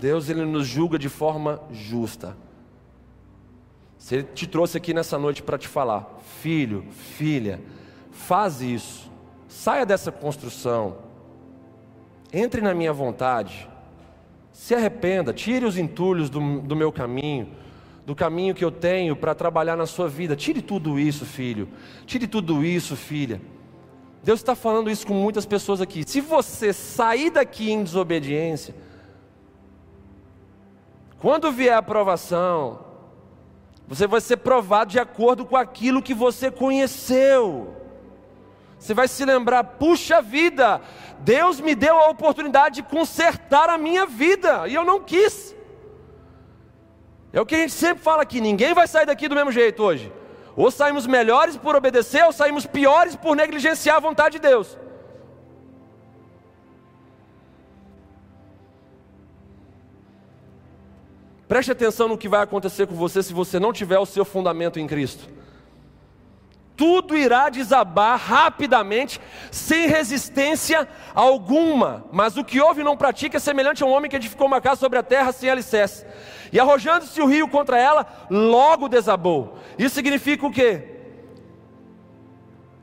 [0.00, 2.36] Deus ele nos julga de forma justa.
[3.98, 7.60] Se Ele te trouxe aqui nessa noite para te falar, filho, filha,
[8.10, 9.10] faz isso,
[9.48, 10.98] saia dessa construção,
[12.32, 13.68] entre na minha vontade,
[14.52, 17.48] se arrependa, tire os entulhos do, do meu caminho,
[18.04, 21.68] do caminho que eu tenho para trabalhar na sua vida, tire tudo isso, filho,
[22.04, 23.40] tire tudo isso, filha.
[24.22, 26.04] Deus está falando isso com muitas pessoas aqui.
[26.06, 28.74] Se você sair daqui em desobediência,
[31.26, 32.78] quando vier a aprovação,
[33.88, 37.74] você vai ser provado de acordo com aquilo que você conheceu.
[38.78, 40.80] Você vai se lembrar, puxa vida,
[41.18, 45.52] Deus me deu a oportunidade de consertar a minha vida, e eu não quis.
[47.32, 49.82] É o que a gente sempre fala aqui: ninguém vai sair daqui do mesmo jeito
[49.82, 50.12] hoje.
[50.54, 54.78] Ou saímos melhores por obedecer, ou saímos piores por negligenciar a vontade de Deus.
[61.48, 64.80] Preste atenção no que vai acontecer com você se você não tiver o seu fundamento
[64.80, 65.28] em Cristo.
[66.76, 69.18] Tudo irá desabar rapidamente,
[69.50, 72.04] sem resistência alguma.
[72.12, 74.60] Mas o que houve e não pratica é semelhante a um homem que edificou uma
[74.60, 76.04] casa sobre a terra sem alicerce.
[76.52, 79.56] E arrojando-se o rio contra ela, logo desabou.
[79.78, 80.96] Isso significa o quê?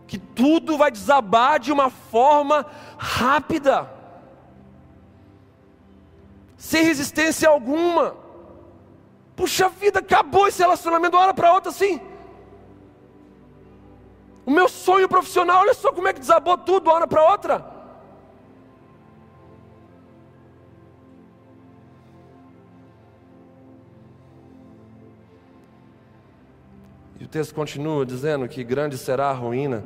[0.08, 2.66] Que tudo vai desabar de uma forma
[2.98, 3.90] rápida,
[6.58, 8.23] sem resistência alguma.
[9.36, 12.00] Puxa vida, acabou esse relacionamento uma hora para outra assim.
[14.46, 17.74] O meu sonho profissional, olha só como é que desabou tudo uma hora para outra.
[27.20, 29.84] E o texto continua dizendo que grande será a ruína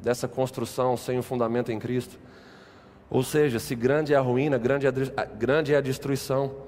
[0.00, 2.18] dessa construção sem o fundamento em Cristo.
[3.10, 6.65] Ou seja, se grande é a ruína, grande é a, grande é a destruição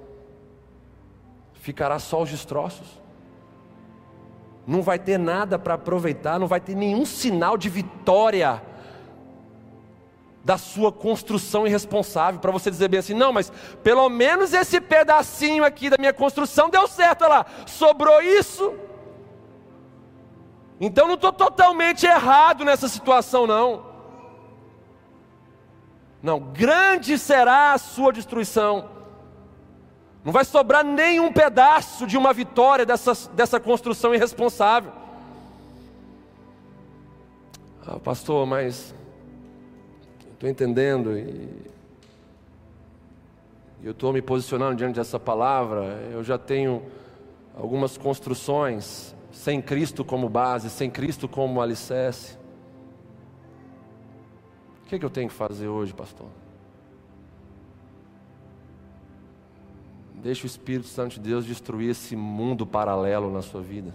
[1.69, 2.87] ficará só os destroços.
[4.67, 8.63] Não vai ter nada para aproveitar, não vai ter nenhum sinal de vitória
[10.43, 15.63] da sua construção irresponsável, para você dizer bem assim: não, mas pelo menos esse pedacinho
[15.63, 18.75] aqui da minha construção deu certo, olha lá, sobrou isso.
[20.81, 23.85] Então não estou totalmente errado nessa situação, não.
[26.23, 28.98] Não, grande será a sua destruição.
[30.25, 34.93] Não vai sobrar nenhum pedaço de uma vitória dessa, dessa construção irresponsável.
[37.87, 38.95] Ah, pastor, mas
[40.33, 41.49] estou entendendo e
[43.83, 46.01] eu estou me posicionando diante dessa palavra.
[46.13, 46.83] Eu já tenho
[47.57, 52.37] algumas construções sem Cristo como base, sem Cristo como alicerce.
[54.85, 56.27] O que, é que eu tenho que fazer hoje, pastor?
[60.23, 63.95] Deixa o Espírito Santo de Deus destruir esse mundo paralelo na sua vida.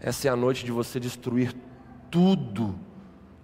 [0.00, 1.54] Essa é a noite de você destruir
[2.10, 2.78] tudo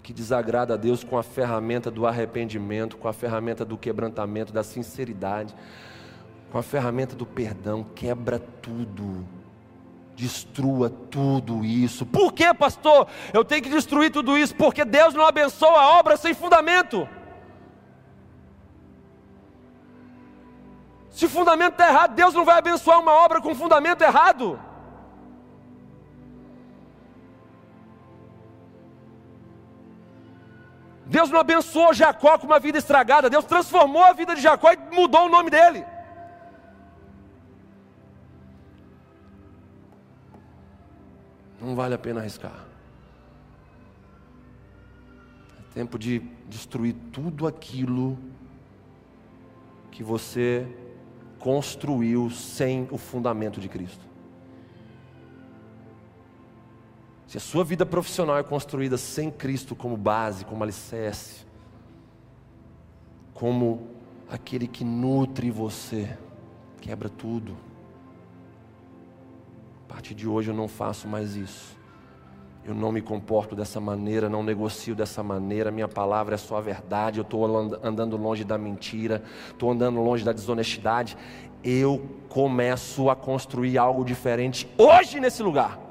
[0.02, 4.62] que desagrada a Deus com a ferramenta do arrependimento, com a ferramenta do quebrantamento, da
[4.62, 5.54] sinceridade,
[6.52, 7.84] com a ferramenta do perdão.
[7.94, 9.26] Quebra tudo.
[10.14, 12.04] Destrua tudo isso.
[12.04, 13.08] Por que, pastor?
[13.32, 17.08] Eu tenho que destruir tudo isso porque Deus não abençoa a obra sem fundamento.
[21.14, 24.58] Se o fundamento está errado, Deus não vai abençoar uma obra com fundamento errado.
[31.06, 34.76] Deus não abençoou Jacó com uma vida estragada, Deus transformou a vida de Jacó e
[34.92, 35.86] mudou o nome dele.
[41.60, 42.64] Não vale a pena arriscar.
[45.60, 46.18] É tempo de
[46.48, 48.18] destruir tudo aquilo
[49.92, 50.66] que você
[51.44, 54.02] construiu sem o fundamento de Cristo.
[57.26, 61.44] Se a sua vida profissional é construída sem Cristo como base, como alicerce,
[63.34, 63.88] como
[64.26, 66.16] aquele que nutre você,
[66.80, 67.54] quebra tudo.
[69.84, 71.76] A partir de hoje eu não faço mais isso.
[72.64, 75.70] Eu não me comporto dessa maneira, não negocio dessa maneira.
[75.70, 77.18] Minha palavra é só a verdade.
[77.18, 77.44] Eu estou
[77.82, 81.16] andando longe da mentira, estou andando longe da desonestidade.
[81.62, 85.84] Eu começo a construir algo diferente hoje nesse lugar.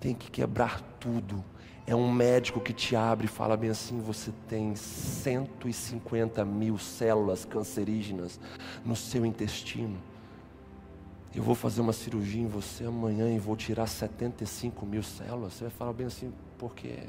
[0.00, 1.44] tem que quebrar tudo.
[1.86, 7.44] É um médico que te abre e fala bem assim: você tem 150 mil células
[7.44, 8.38] cancerígenas
[8.84, 9.98] no seu intestino.
[11.38, 15.54] Eu vou fazer uma cirurgia em você amanhã e vou tirar 75 mil células.
[15.54, 17.04] Você vai falar bem assim: por quê?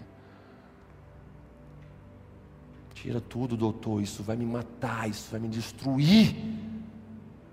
[2.94, 4.02] Tira tudo, doutor.
[4.02, 6.36] Isso vai me matar, isso vai me destruir.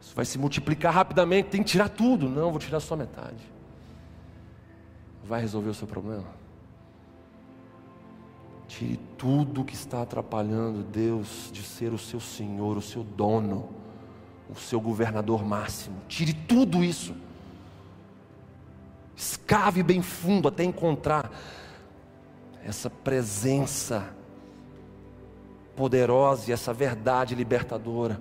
[0.01, 1.49] Isso vai se multiplicar rapidamente.
[1.49, 2.29] Tem que tirar tudo.
[2.29, 3.57] Não, vou tirar só metade
[5.27, 6.25] vai resolver o seu problema.
[8.69, 13.69] Tire tudo que está atrapalhando Deus de ser o seu Senhor, o seu dono,
[14.49, 15.97] o seu governador máximo.
[16.09, 17.15] Tire tudo isso.
[19.17, 21.31] Escave bem fundo até encontrar
[22.65, 24.09] essa presença
[25.75, 28.21] poderosa e essa verdade libertadora.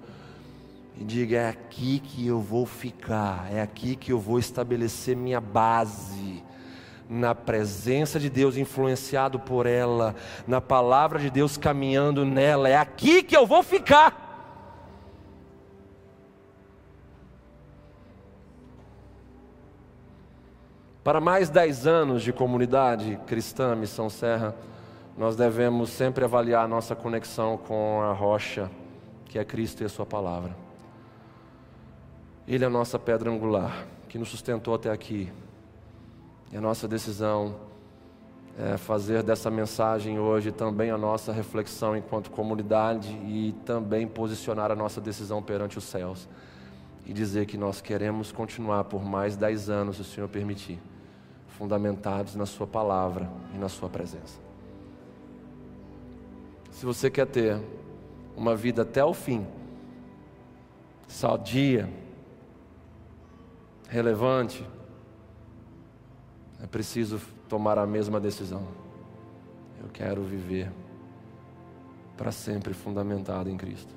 [0.98, 5.42] E diga: é aqui que eu vou ficar, é aqui que eu vou estabelecer minha
[5.42, 6.44] base
[7.10, 10.16] na presença de Deus, influenciado por ela,
[10.48, 12.70] na palavra de Deus caminhando nela.
[12.70, 14.25] É aqui que eu vou ficar.
[21.06, 24.56] Para mais dez anos de comunidade cristã Missão Serra,
[25.16, 28.72] nós devemos sempre avaliar nossa conexão com a rocha,
[29.26, 30.58] que é Cristo e a Sua palavra.
[32.48, 35.32] Ele é a nossa pedra angular, que nos sustentou até aqui.
[36.52, 37.56] E a nossa decisão
[38.58, 44.76] é fazer dessa mensagem hoje também a nossa reflexão enquanto comunidade e também posicionar a
[44.76, 46.28] nossa decisão perante os céus
[47.06, 50.80] e dizer que nós queremos continuar por mais dez anos, se o Senhor permitir,
[51.58, 54.40] fundamentados na Sua palavra e na Sua presença.
[56.72, 57.62] Se você quer ter
[58.36, 59.48] uma vida até o fim,
[61.08, 61.90] sadia,
[63.88, 64.68] relevante,
[66.62, 68.68] é preciso tomar a mesma decisão.
[69.82, 70.72] Eu quero viver
[72.18, 73.94] para sempre fundamentado em Cristo.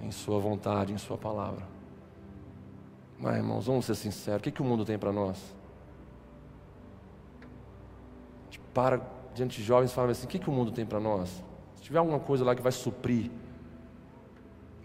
[0.00, 1.75] Em Sua vontade, em Sua palavra.
[3.18, 5.54] Mas, irmãos, vamos ser sinceros: o que, que o mundo tem para nós?
[8.40, 9.00] A gente para
[9.34, 11.42] diante de jovens e fala assim: o que, que o mundo tem para nós?
[11.76, 13.30] Se tiver alguma coisa lá que vai suprir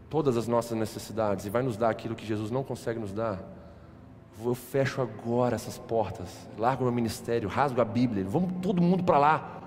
[0.09, 3.41] todas as nossas necessidades e vai nos dar aquilo que Jesus não consegue nos dar,
[4.43, 9.17] eu fecho agora essas portas, largo meu ministério, rasgo a Bíblia, vamos todo mundo para
[9.17, 9.60] lá.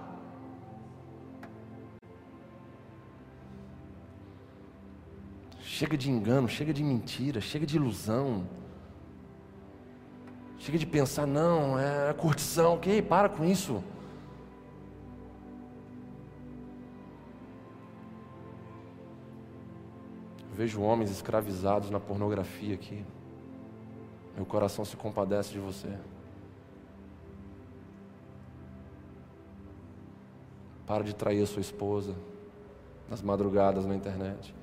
[5.75, 8.47] Chega de engano, chega de mentira, chega de ilusão.
[10.57, 13.03] Chega de pensar, não, é curtição, ok?
[13.03, 13.83] Para com isso.
[20.49, 23.05] Eu vejo homens escravizados na pornografia aqui.
[24.37, 25.93] Meu coração se compadece de você.
[30.87, 32.15] Para de trair a sua esposa
[33.11, 34.55] nas madrugadas na internet.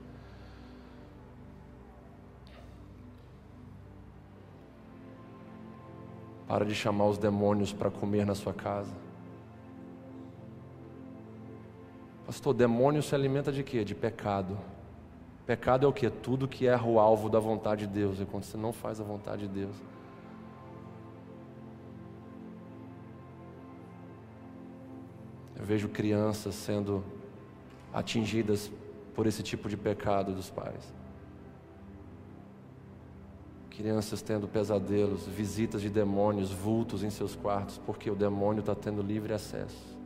[6.51, 8.91] Para de chamar os demônios para comer na sua casa.
[12.25, 13.85] Pastor, demônio se alimenta de quê?
[13.85, 14.57] De pecado.
[15.45, 16.09] Pecado é o que?
[16.09, 18.19] Tudo que erra o alvo da vontade de Deus.
[18.19, 19.75] É quando você não faz a vontade de Deus.
[25.57, 27.01] Eu vejo crianças sendo
[27.93, 28.69] atingidas
[29.15, 31.00] por esse tipo de pecado dos pais.
[33.81, 39.01] Crianças tendo pesadelos, visitas de demônios, vultos em seus quartos, porque o demônio está tendo
[39.01, 39.97] livre acesso.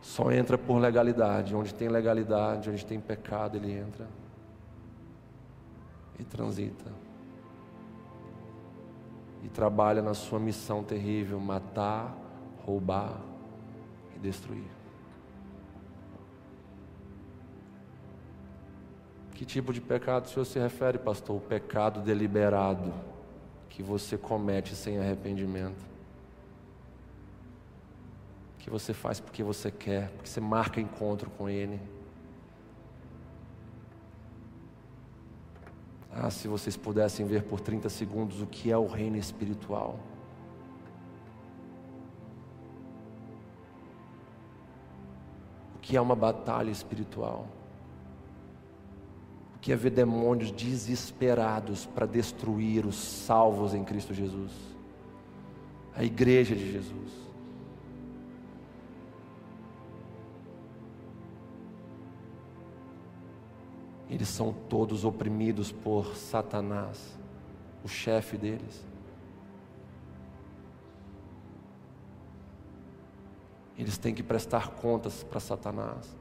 [0.00, 1.54] Só entra por legalidade.
[1.54, 4.08] Onde tem legalidade, onde tem pecado, ele entra
[6.18, 6.90] e transita.
[9.44, 12.16] E trabalha na sua missão terrível: matar,
[12.64, 13.20] roubar
[14.14, 14.75] e destruir.
[19.36, 21.36] Que tipo de pecado o senhor se refere, pastor?
[21.36, 22.90] O pecado deliberado
[23.68, 25.84] que você comete sem arrependimento.
[28.58, 31.78] Que você faz porque você quer, porque você marca encontro com Ele.
[36.10, 40.00] Ah, se vocês pudessem ver por 30 segundos o que é o reino espiritual.
[45.74, 47.46] O que é uma batalha espiritual
[49.66, 54.52] que é ver demônios desesperados para destruir os salvos em Cristo Jesus,
[55.92, 57.12] a igreja de Jesus.
[64.08, 67.18] Eles são todos oprimidos por Satanás,
[67.82, 68.86] o chefe deles.
[73.76, 76.16] Eles têm que prestar contas para Satanás,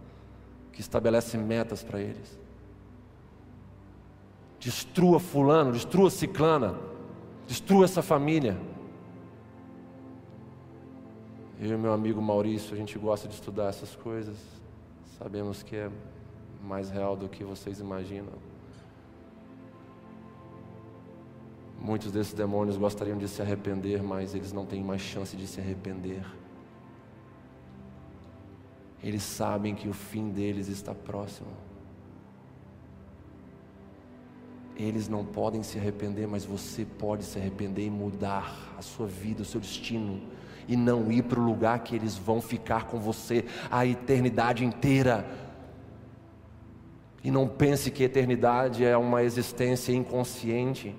[0.72, 2.44] que estabelece metas para eles
[4.66, 6.76] destrua fulano, destrua ciclana,
[7.48, 8.58] destrua essa família.
[11.62, 14.36] Eu e meu amigo Maurício, a gente gosta de estudar essas coisas.
[15.20, 15.92] Sabemos que é
[16.64, 18.34] mais real do que vocês imaginam.
[21.80, 25.62] Muitos desses demônios gostariam de se arrepender, mas eles não têm mais chance de se
[25.62, 26.26] arrepender.
[29.04, 31.65] Eles sabem que o fim deles está próximo.
[34.78, 39.42] Eles não podem se arrepender, mas você pode se arrepender e mudar a sua vida,
[39.42, 40.22] o seu destino,
[40.68, 45.26] e não ir para o lugar que eles vão ficar com você a eternidade inteira.
[47.24, 50.94] E não pense que eternidade é uma existência inconsciente.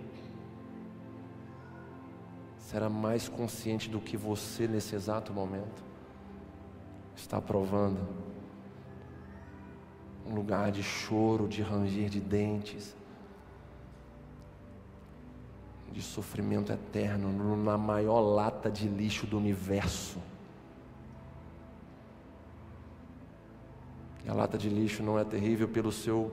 [2.58, 5.84] Será mais consciente do que você nesse exato momento
[7.14, 8.00] está provando.
[10.26, 12.96] Um lugar de choro, de ranger de dentes
[15.96, 20.18] de sofrimento eterno, na maior lata de lixo do universo.
[24.22, 26.30] E a lata de lixo não é terrível pelo seu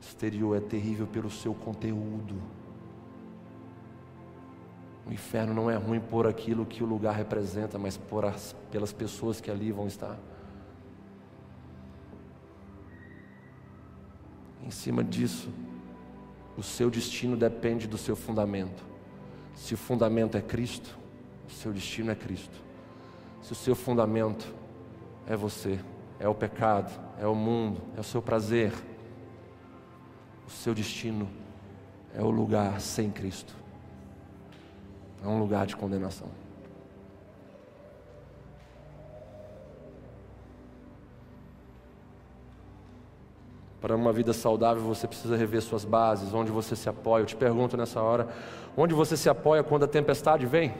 [0.00, 2.40] exterior, é terrível pelo seu conteúdo.
[5.06, 8.90] O inferno não é ruim por aquilo que o lugar representa, mas por as, pelas
[8.90, 10.18] pessoas que ali vão estar.
[14.64, 15.50] Em cima disso,
[16.58, 18.82] o seu destino depende do seu fundamento.
[19.54, 20.98] Se o fundamento é Cristo,
[21.48, 22.60] o seu destino é Cristo.
[23.40, 24.52] Se o seu fundamento
[25.24, 25.78] é você,
[26.18, 28.72] é o pecado, é o mundo, é o seu prazer,
[30.48, 31.28] o seu destino
[32.12, 33.54] é o lugar sem Cristo.
[35.22, 36.28] É um lugar de condenação.
[43.80, 47.22] Para uma vida saudável, você precisa rever suas bases, onde você se apoia.
[47.22, 48.28] Eu te pergunto nessa hora:
[48.76, 50.74] onde você se apoia quando a tempestade vem?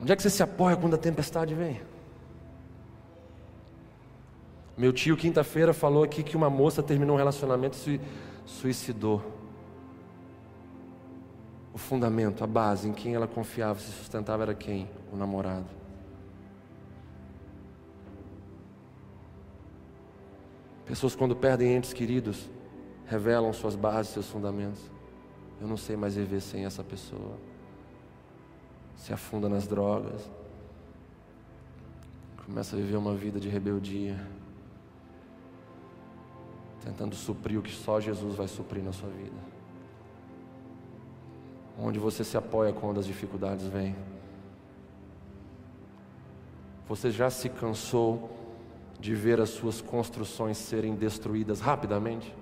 [0.00, 1.80] Onde é que você se apoia quando a tempestade vem?
[4.76, 8.00] Meu tio, quinta-feira, falou aqui que uma moça terminou um relacionamento e se
[8.46, 9.20] suicidou.
[11.74, 14.88] O fundamento, a base em quem ela confiava, se sustentava era quem?
[15.12, 15.77] O namorado.
[20.88, 22.48] Pessoas, quando perdem entes queridos,
[23.04, 24.80] revelam suas bases, seus fundamentos.
[25.60, 27.36] Eu não sei mais viver sem essa pessoa.
[28.96, 30.30] Se afunda nas drogas.
[32.46, 34.18] Começa a viver uma vida de rebeldia.
[36.82, 39.36] Tentando suprir o que só Jesus vai suprir na sua vida.
[41.78, 43.94] Onde você se apoia quando as dificuldades vêm.
[46.88, 48.37] Você já se cansou
[49.00, 52.34] de ver as suas construções serem destruídas rapidamente?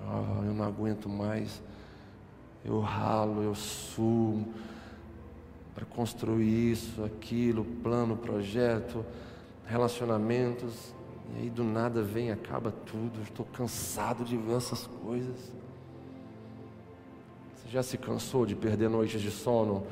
[0.00, 1.62] Oh, eu não aguento mais.
[2.64, 4.46] Eu ralo, eu suo
[5.74, 9.04] para construir isso, aquilo, plano, projeto,
[9.66, 10.94] relacionamentos.
[11.34, 13.20] E aí do nada vem, acaba tudo.
[13.22, 15.52] Estou cansado de ver essas coisas.
[17.56, 19.86] Você já se cansou de perder noites de sono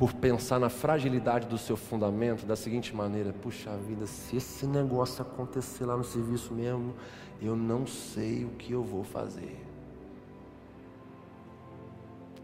[0.00, 5.20] por pensar na fragilidade do seu fundamento da seguinte maneira: puxa vida, se esse negócio
[5.20, 6.94] acontecer lá no serviço mesmo,
[7.38, 9.62] eu não sei o que eu vou fazer.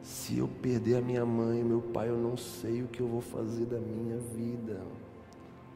[0.02, 3.22] Se eu perder a minha mãe meu pai, eu não sei o que eu vou
[3.22, 4.82] fazer da minha vida.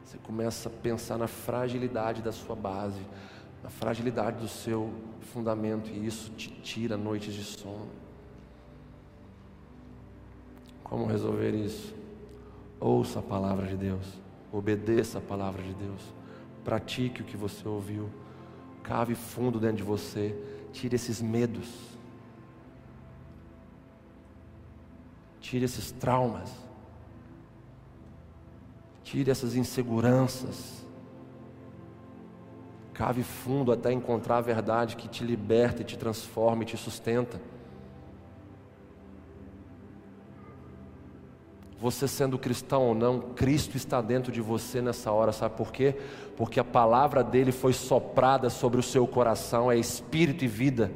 [0.05, 3.01] Você começa a pensar na fragilidade da sua base,
[3.63, 4.91] na fragilidade do seu
[5.33, 8.00] fundamento, e isso te tira noites de sono.
[10.91, 11.95] Como resolver isso?
[12.81, 16.03] Ouça a palavra de Deus, obedeça a palavra de Deus,
[16.65, 18.11] pratique o que você ouviu,
[18.83, 20.37] cave fundo dentro de você,
[20.73, 21.69] tire esses medos,
[25.41, 26.51] tire esses traumas,
[29.05, 30.85] tire essas inseguranças,
[32.95, 37.41] cave fundo até encontrar a verdade que te liberta, te transforma e te sustenta.
[41.81, 45.97] Você sendo cristão ou não, Cristo está dentro de você nessa hora, sabe por quê?
[46.37, 50.93] Porque a palavra dele foi soprada sobre o seu coração, é espírito e vida.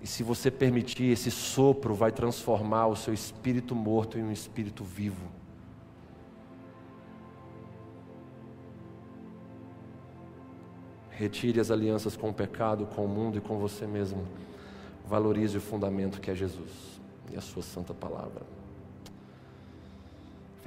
[0.00, 4.82] E se você permitir, esse sopro vai transformar o seu espírito morto em um espírito
[4.82, 5.26] vivo.
[11.10, 14.24] Retire as alianças com o pecado, com o mundo e com você mesmo.
[15.06, 16.98] Valorize o fundamento que é Jesus
[17.30, 18.57] e a sua santa palavra.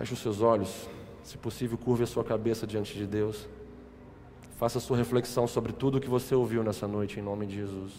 [0.01, 0.89] Feche os seus olhos,
[1.23, 3.47] se possível, curve a sua cabeça diante de Deus.
[4.57, 7.53] Faça a sua reflexão sobre tudo o que você ouviu nessa noite, em nome de
[7.53, 7.93] Jesus.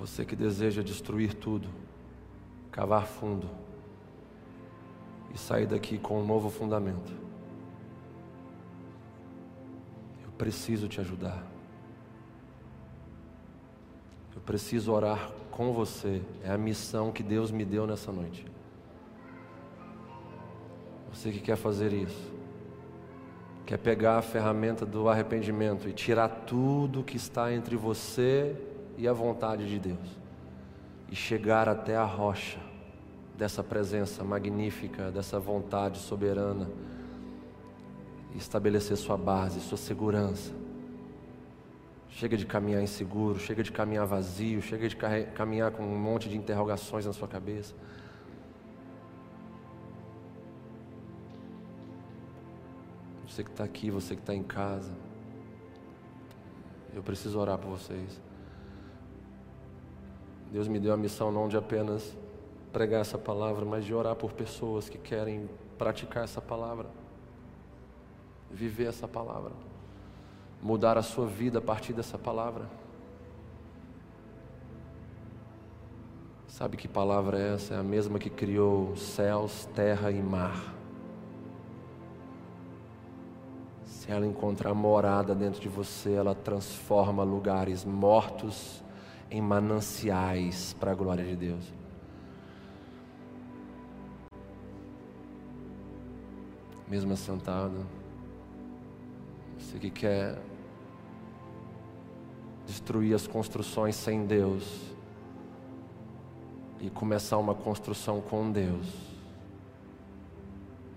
[0.00, 1.68] Você que deseja destruir tudo,
[2.72, 3.46] cavar fundo
[5.34, 7.12] e sair daqui com um novo fundamento.
[10.24, 11.44] Eu preciso te ajudar.
[14.34, 16.22] Eu preciso orar com você.
[16.42, 18.46] É a missão que Deus me deu nessa noite.
[21.12, 22.32] Você que quer fazer isso,
[23.66, 28.56] quer pegar a ferramenta do arrependimento e tirar tudo que está entre você
[29.00, 30.18] e a vontade de Deus
[31.10, 32.60] e chegar até a rocha
[33.36, 36.68] dessa presença magnífica, dessa vontade soberana
[38.34, 40.52] e estabelecer sua base, sua segurança.
[42.10, 44.96] Chega de caminhar inseguro, chega de caminhar vazio, chega de
[45.34, 47.74] caminhar com um monte de interrogações na sua cabeça.
[53.26, 54.92] Você que está aqui, você que está em casa,
[56.92, 58.29] eu preciso orar por vocês.
[60.50, 62.16] Deus me deu a missão não de apenas
[62.72, 65.48] pregar essa palavra, mas de orar por pessoas que querem
[65.78, 66.88] praticar essa palavra,
[68.50, 69.52] viver essa palavra,
[70.60, 72.66] mudar a sua vida a partir dessa palavra.
[76.48, 77.74] Sabe que palavra é essa?
[77.74, 80.74] É a mesma que criou céus, terra e mar.
[83.84, 88.82] Se ela encontrar morada dentro de você, ela transforma lugares mortos
[89.30, 91.72] em mananciais para a glória de Deus.
[96.88, 97.86] Mesmo assentado,
[99.56, 100.42] você que quer
[102.66, 104.90] destruir as construções sem Deus
[106.80, 108.86] e começar uma construção com Deus.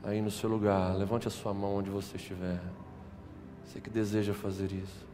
[0.03, 2.61] Aí no seu lugar, levante a sua mão onde você estiver.
[3.64, 5.12] Você que deseja fazer isso.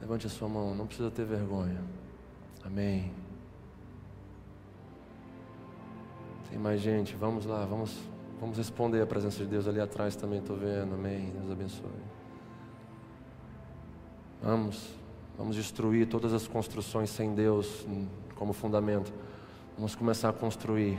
[0.00, 1.82] Levante a sua mão, não precisa ter vergonha.
[2.64, 3.12] Amém.
[6.50, 7.98] Tem mais gente, vamos lá, vamos,
[8.40, 10.94] vamos responder a presença de Deus ali atrás também, estou vendo.
[10.94, 11.30] Amém.
[11.30, 11.90] Deus abençoe.
[14.40, 14.94] Vamos,
[15.36, 17.86] vamos destruir todas as construções sem Deus
[18.34, 19.12] como fundamento.
[19.76, 20.98] Vamos começar a construir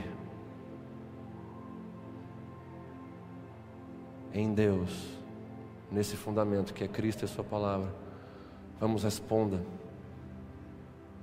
[4.32, 5.18] em Deus,
[5.90, 7.92] nesse fundamento que é Cristo e Sua palavra.
[8.80, 9.60] Vamos, responda.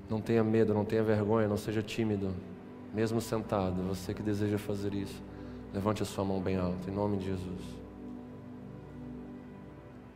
[0.08, 2.34] Não tenha medo, não tenha vergonha, não seja tímido.
[2.94, 5.22] mesmo sentado, você que deseja fazer isso,
[5.74, 7.62] levante a sua mão bem alta, em nome de Jesus.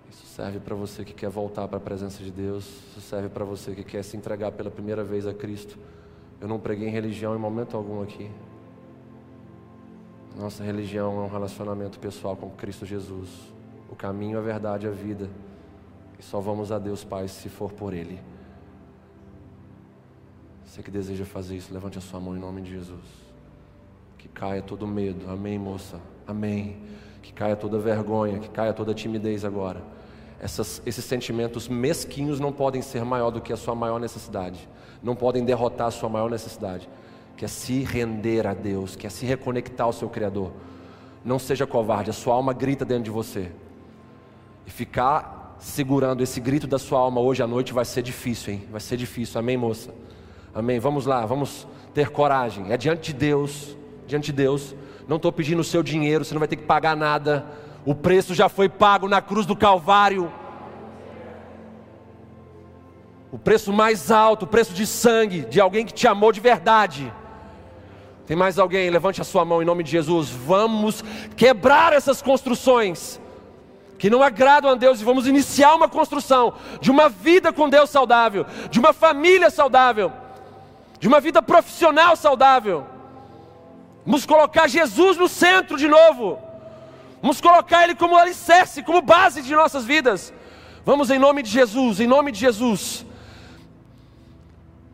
[0.09, 3.43] Isso serve para você que quer voltar para a presença de Deus, isso serve para
[3.43, 5.77] você que quer se entregar pela primeira vez a Cristo.
[6.39, 8.31] Eu não preguei em religião em momento algum aqui.
[10.35, 13.29] Nossa religião é um relacionamento pessoal com Cristo Jesus.
[13.89, 15.29] O caminho, a verdade, a vida.
[16.21, 18.21] E só vamos a Deus Pai se for por Ele.
[20.63, 23.03] Você que deseja fazer isso, levante a sua mão em nome de Jesus.
[24.19, 25.27] Que caia todo medo.
[25.31, 25.99] Amém, moça.
[26.27, 26.77] Amém.
[27.23, 29.81] Que caia toda vergonha, que caia toda timidez agora.
[30.39, 34.69] Essas, esses sentimentos mesquinhos não podem ser maior do que a sua maior necessidade.
[35.01, 36.87] Não podem derrotar a sua maior necessidade,
[37.35, 40.51] que é se render a Deus, que é se reconectar ao seu Criador.
[41.25, 43.51] Não seja covarde, a sua alma grita dentro de você.
[44.67, 48.67] E ficar segurando esse grito da sua alma hoje à noite vai ser difícil, hein?
[48.71, 49.39] Vai ser difícil.
[49.39, 49.93] Amém, moça?
[50.53, 50.79] Amém.
[50.79, 52.71] Vamos lá, vamos ter coragem.
[52.71, 53.77] É diante de Deus,
[54.07, 54.75] diante de Deus.
[55.07, 57.45] Não estou pedindo o seu dinheiro, você não vai ter que pagar nada.
[57.85, 60.31] O preço já foi pago na cruz do Calvário.
[63.31, 67.13] O preço mais alto, o preço de sangue de alguém que te amou de verdade.
[68.25, 68.89] Tem mais alguém?
[68.89, 70.29] Levante a sua mão em nome de Jesus.
[70.29, 71.03] Vamos
[71.35, 73.20] quebrar essas construções
[74.01, 77.89] que não agradam a Deus e vamos iniciar uma construção de uma vida com Deus
[77.89, 80.11] saudável, de uma família saudável
[81.01, 82.85] de uma vida profissional saudável.
[84.05, 86.37] Vamos colocar Jesus no centro de novo.
[87.23, 90.31] Vamos colocar Ele como alicerce, como base de nossas vidas.
[90.85, 93.03] Vamos em nome de Jesus, em nome de Jesus.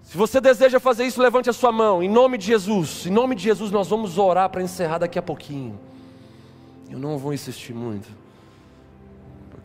[0.01, 2.01] Se você deseja fazer isso, levante a sua mão.
[2.01, 5.21] Em nome de Jesus, em nome de Jesus, nós vamos orar para encerrar daqui a
[5.21, 5.77] pouquinho.
[6.89, 8.07] Eu não vou insistir muito,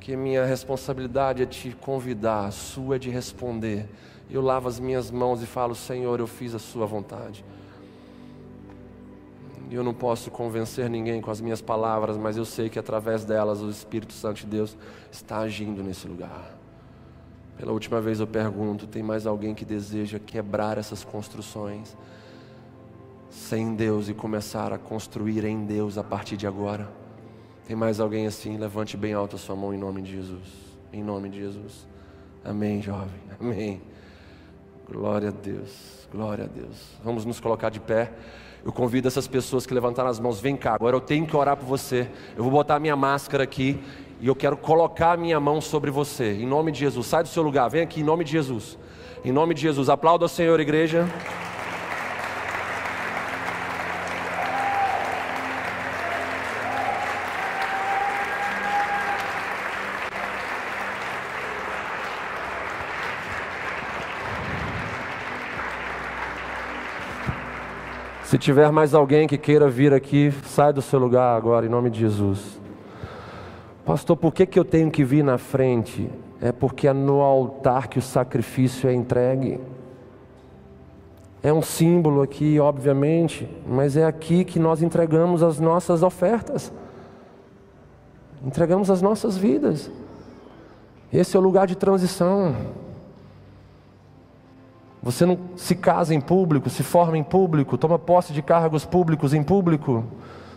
[0.02, 3.88] porque minha responsabilidade é te convidar, a sua é de responder
[4.32, 7.44] eu lavo as minhas mãos e falo: Senhor, eu fiz a Sua vontade.
[9.70, 13.24] E eu não posso convencer ninguém com as minhas palavras, mas eu sei que através
[13.24, 14.76] delas o Espírito Santo de Deus
[15.10, 16.56] está agindo nesse lugar.
[17.58, 21.94] Pela última vez eu pergunto: tem mais alguém que deseja quebrar essas construções
[23.28, 27.01] sem Deus e começar a construir em Deus a partir de agora?
[27.72, 28.58] Tem mais alguém assim?
[28.58, 30.42] Levante bem alto a sua mão em nome de Jesus.
[30.92, 31.88] Em nome de Jesus.
[32.44, 33.18] Amém, jovem.
[33.40, 33.80] Amém.
[34.86, 36.76] Glória a Deus, glória a Deus.
[37.02, 38.12] Vamos nos colocar de pé.
[38.62, 41.56] Eu convido essas pessoas que levantaram as mãos, vem cá, agora eu tenho que orar
[41.56, 42.10] por você.
[42.36, 43.82] Eu vou botar a minha máscara aqui
[44.20, 46.34] e eu quero colocar a minha mão sobre você.
[46.34, 48.78] Em nome de Jesus, sai do seu lugar, vem aqui em nome de Jesus.
[49.24, 51.08] Em nome de Jesus, aplauda o Senhor, igreja.
[68.32, 71.90] Se tiver mais alguém que queira vir aqui, sai do seu lugar agora, em nome
[71.90, 72.58] de Jesus.
[73.84, 76.10] Pastor, por que, que eu tenho que vir na frente?
[76.40, 79.60] É porque é no altar que o sacrifício é entregue.
[81.42, 86.72] É um símbolo aqui, obviamente, mas é aqui que nós entregamos as nossas ofertas,
[88.42, 89.90] entregamos as nossas vidas.
[91.12, 92.56] Esse é o lugar de transição.
[95.02, 99.34] Você não se casa em público, se forma em público, toma posse de cargos públicos
[99.34, 100.04] em público.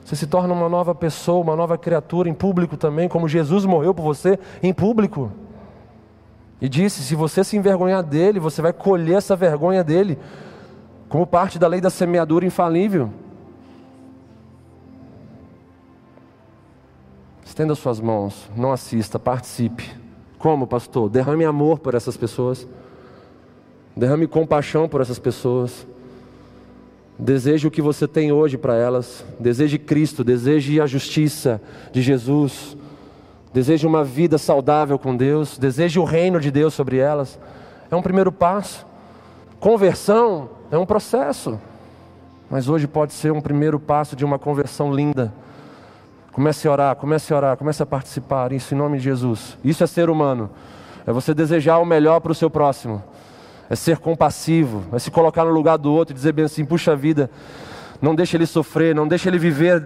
[0.04, 3.92] Você se torna uma nova pessoa, uma nova criatura em público também, como Jesus morreu
[3.92, 5.32] por você em público.
[6.62, 10.20] E disse: se você se envergonhar dele, você vai colher essa vergonha dele,
[11.10, 13.10] como parte da lei da semeadura infalível.
[17.44, 19.90] Estenda suas mãos, não assista, participe.
[20.38, 21.10] Como, pastor?
[21.10, 22.68] Derrame amor por essas pessoas.
[23.96, 25.88] Derrame compaixão por essas pessoas.
[27.18, 29.24] Deseje o que você tem hoje para elas.
[29.40, 31.62] Deseje Cristo, deseje a justiça
[31.94, 32.76] de Jesus.
[33.54, 35.58] Deseje uma vida saudável com Deus.
[35.58, 37.40] Deseje o reino de Deus sobre elas.
[37.90, 38.86] É um primeiro passo.
[39.62, 41.58] Conversão é um processo.
[42.50, 45.34] Mas hoje pode ser um primeiro passo de uma conversão linda.
[46.34, 48.52] Comece a orar, comece a orar, comece a participar.
[48.52, 49.58] Isso em nome de Jesus.
[49.64, 50.50] Isso é ser humano.
[51.08, 53.02] É você desejar o melhor para o seu próximo
[53.70, 56.96] é ser compassivo, é se colocar no lugar do outro e dizer bem assim: puxa
[56.96, 57.30] vida,
[58.02, 59.84] não deixe ele sofrer, não deixe ele viver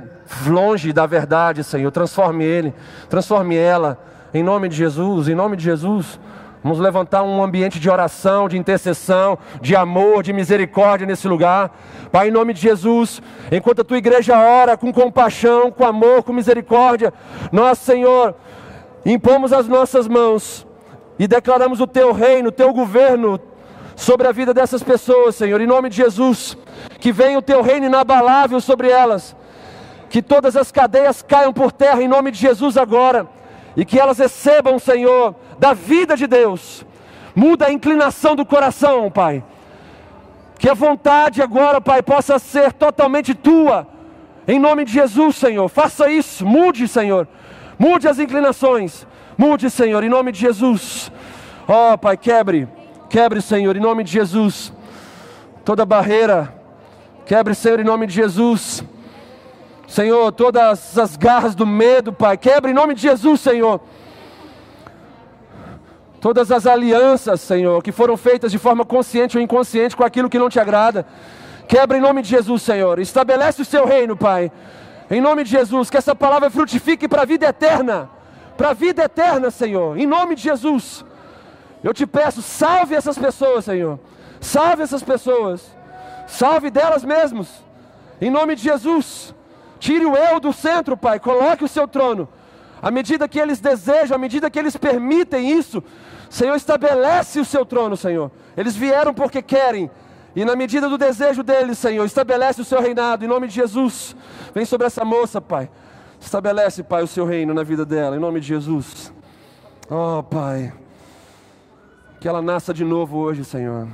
[0.47, 1.91] longe da verdade, Senhor.
[1.91, 2.73] Transforme ele,
[3.09, 3.97] transforme ela,
[4.33, 6.19] em nome de Jesus, em nome de Jesus.
[6.61, 11.71] Vamos levantar um ambiente de oração, de intercessão, de amor, de misericórdia nesse lugar.
[12.11, 16.33] Pai, em nome de Jesus, enquanto a tua igreja ora com compaixão, com amor, com
[16.33, 17.13] misericórdia,
[17.49, 18.35] nós, Senhor,
[19.05, 20.67] impomos as nossas mãos
[21.17, 23.39] e declaramos o teu reino, o teu governo,
[23.99, 26.57] sobre a vida dessas pessoas, Senhor, em nome de Jesus.
[27.01, 29.35] Que venha o teu reino inabalável sobre elas.
[30.09, 33.27] Que todas as cadeias caiam por terra em nome de Jesus agora.
[33.75, 36.85] E que elas recebam, Senhor, da vida de Deus.
[37.35, 39.43] Muda a inclinação do coração, Pai.
[40.57, 43.85] Que a vontade agora, Pai, possa ser totalmente tua.
[44.47, 45.67] Em nome de Jesus, Senhor.
[45.67, 46.45] Faça isso.
[46.45, 47.27] Mude, Senhor.
[47.77, 49.05] Mude as inclinações.
[49.37, 51.11] Mude, Senhor, em nome de Jesus.
[51.67, 52.78] Ó, oh, Pai, quebre.
[53.09, 54.71] Quebre, Senhor, em nome de Jesus.
[55.65, 56.53] Toda barreira.
[57.25, 58.83] Quebre, Senhor, em nome de Jesus.
[59.87, 62.37] Senhor, todas as garras do medo, Pai.
[62.37, 63.81] Quebre em nome de Jesus, Senhor.
[66.21, 70.37] Todas as alianças, Senhor, que foram feitas de forma consciente ou inconsciente com aquilo que
[70.37, 71.05] não te agrada.
[71.67, 72.99] Quebra em nome de Jesus, Senhor.
[72.99, 74.51] Estabelece o seu reino, Pai.
[75.09, 78.07] Em nome de Jesus, que essa palavra frutifique para a vida eterna.
[78.55, 79.97] Para a vida eterna, Senhor.
[79.97, 81.03] Em nome de Jesus.
[81.83, 83.99] Eu te peço, salve essas pessoas, Senhor.
[84.41, 85.65] Salve essas pessoas.
[86.27, 87.47] Salve delas mesmas.
[88.21, 89.33] Em nome de Jesus.
[89.79, 91.19] Tire o eu do centro, Pai.
[91.19, 92.27] Coloque o seu trono.
[92.81, 95.83] À medida que eles desejam, à medida que eles permitem isso,
[96.29, 98.31] Senhor, estabelece o seu trono, Senhor.
[98.55, 99.89] Eles vieram porque querem.
[100.35, 104.15] E na medida do desejo deles, Senhor, estabelece o seu reinado, em nome de Jesus.
[104.53, 105.69] Vem sobre essa moça, Pai.
[106.19, 109.13] Estabelece, Pai, o seu reino na vida dela, em nome de Jesus.
[109.89, 110.71] Oh, Pai.
[112.19, 113.87] Que ela nasça de novo hoje, Senhor.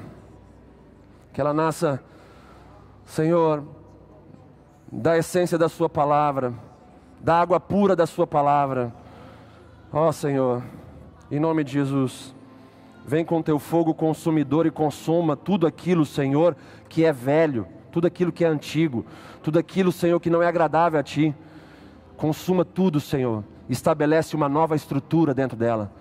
[1.32, 2.02] Que ela nasça,
[3.06, 3.64] Senhor,
[4.92, 6.52] da essência da Sua palavra,
[7.22, 8.92] da água pura da Sua palavra.
[9.94, 10.64] Ó oh, Senhor,
[11.30, 12.34] em nome de Jesus,
[13.06, 16.58] vem com teu fogo consumidor e consuma tudo aquilo, Senhor,
[16.90, 19.06] que é velho, tudo aquilo que é antigo,
[19.44, 21.36] tudo aquilo, Senhor, que não é agradável a Ti.
[22.18, 23.44] Consuma tudo, Senhor.
[23.70, 25.92] Estabelece uma nova estrutura dentro dela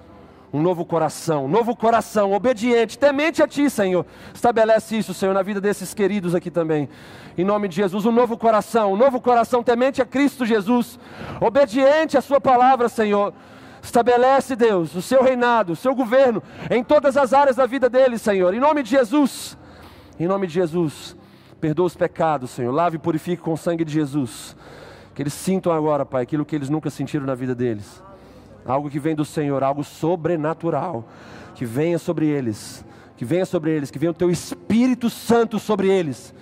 [0.55, 4.07] um novo coração, um novo coração, obediente, temente a Ti, Senhor.
[4.33, 6.89] Estabelece isso, Senhor, na vida desses queridos aqui também.
[7.37, 10.97] Em nome de Jesus, um novo coração, um novo coração temente a Cristo Jesus,
[11.41, 13.35] obediente à Sua palavra, Senhor.
[13.83, 16.41] Estabelece, Deus, o seu reinado, o seu governo
[16.71, 18.55] em todas as áreas da vida deles, Senhor.
[18.55, 19.59] Em nome de Jesus,
[20.21, 21.17] em nome de Jesus,
[21.61, 22.71] perdoa os pecados, Senhor.
[22.71, 24.57] Lave e purifique com o sangue de Jesus.
[25.17, 28.04] Que eles sintam agora, Pai, aquilo que eles nunca sentiram na vida deles
[28.67, 31.05] algo que vem do Senhor, algo sobrenatural,
[31.55, 32.85] que venha sobre eles,
[33.17, 36.35] que venha sobre eles, que venha o teu Espírito Santo sobre eles.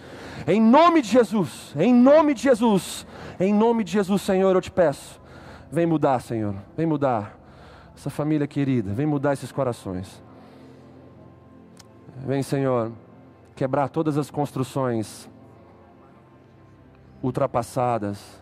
[0.47, 3.07] Em nome de Jesus, em nome de Jesus,
[3.39, 5.21] em nome de Jesus, Senhor, eu te peço,
[5.71, 7.39] vem mudar, Senhor, vem mudar
[7.95, 10.23] essa família querida, vem mudar esses corações.
[12.27, 12.93] Vem, Senhor,
[13.55, 15.29] quebrar todas as construções
[17.23, 18.42] ultrapassadas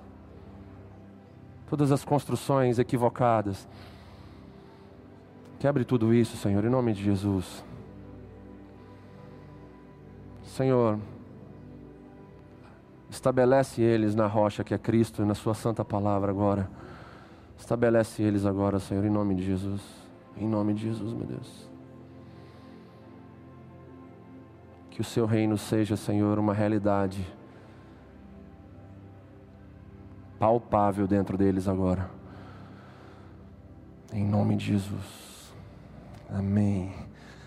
[1.70, 3.68] todas as construções equivocadas.
[5.60, 7.64] Quebre tudo isso, Senhor, em nome de Jesus.
[10.42, 10.98] Senhor,
[13.08, 16.68] estabelece eles na rocha que é Cristo e na Sua santa palavra agora.
[17.56, 19.80] Estabelece eles agora, Senhor, em nome de Jesus.
[20.36, 21.70] Em nome de Jesus, meu Deus.
[24.90, 27.24] Que o Seu reino seja, Senhor, uma realidade
[30.40, 32.10] palpável dentro deles agora.
[34.10, 35.52] Em nome de Jesus.
[36.30, 37.09] Amém.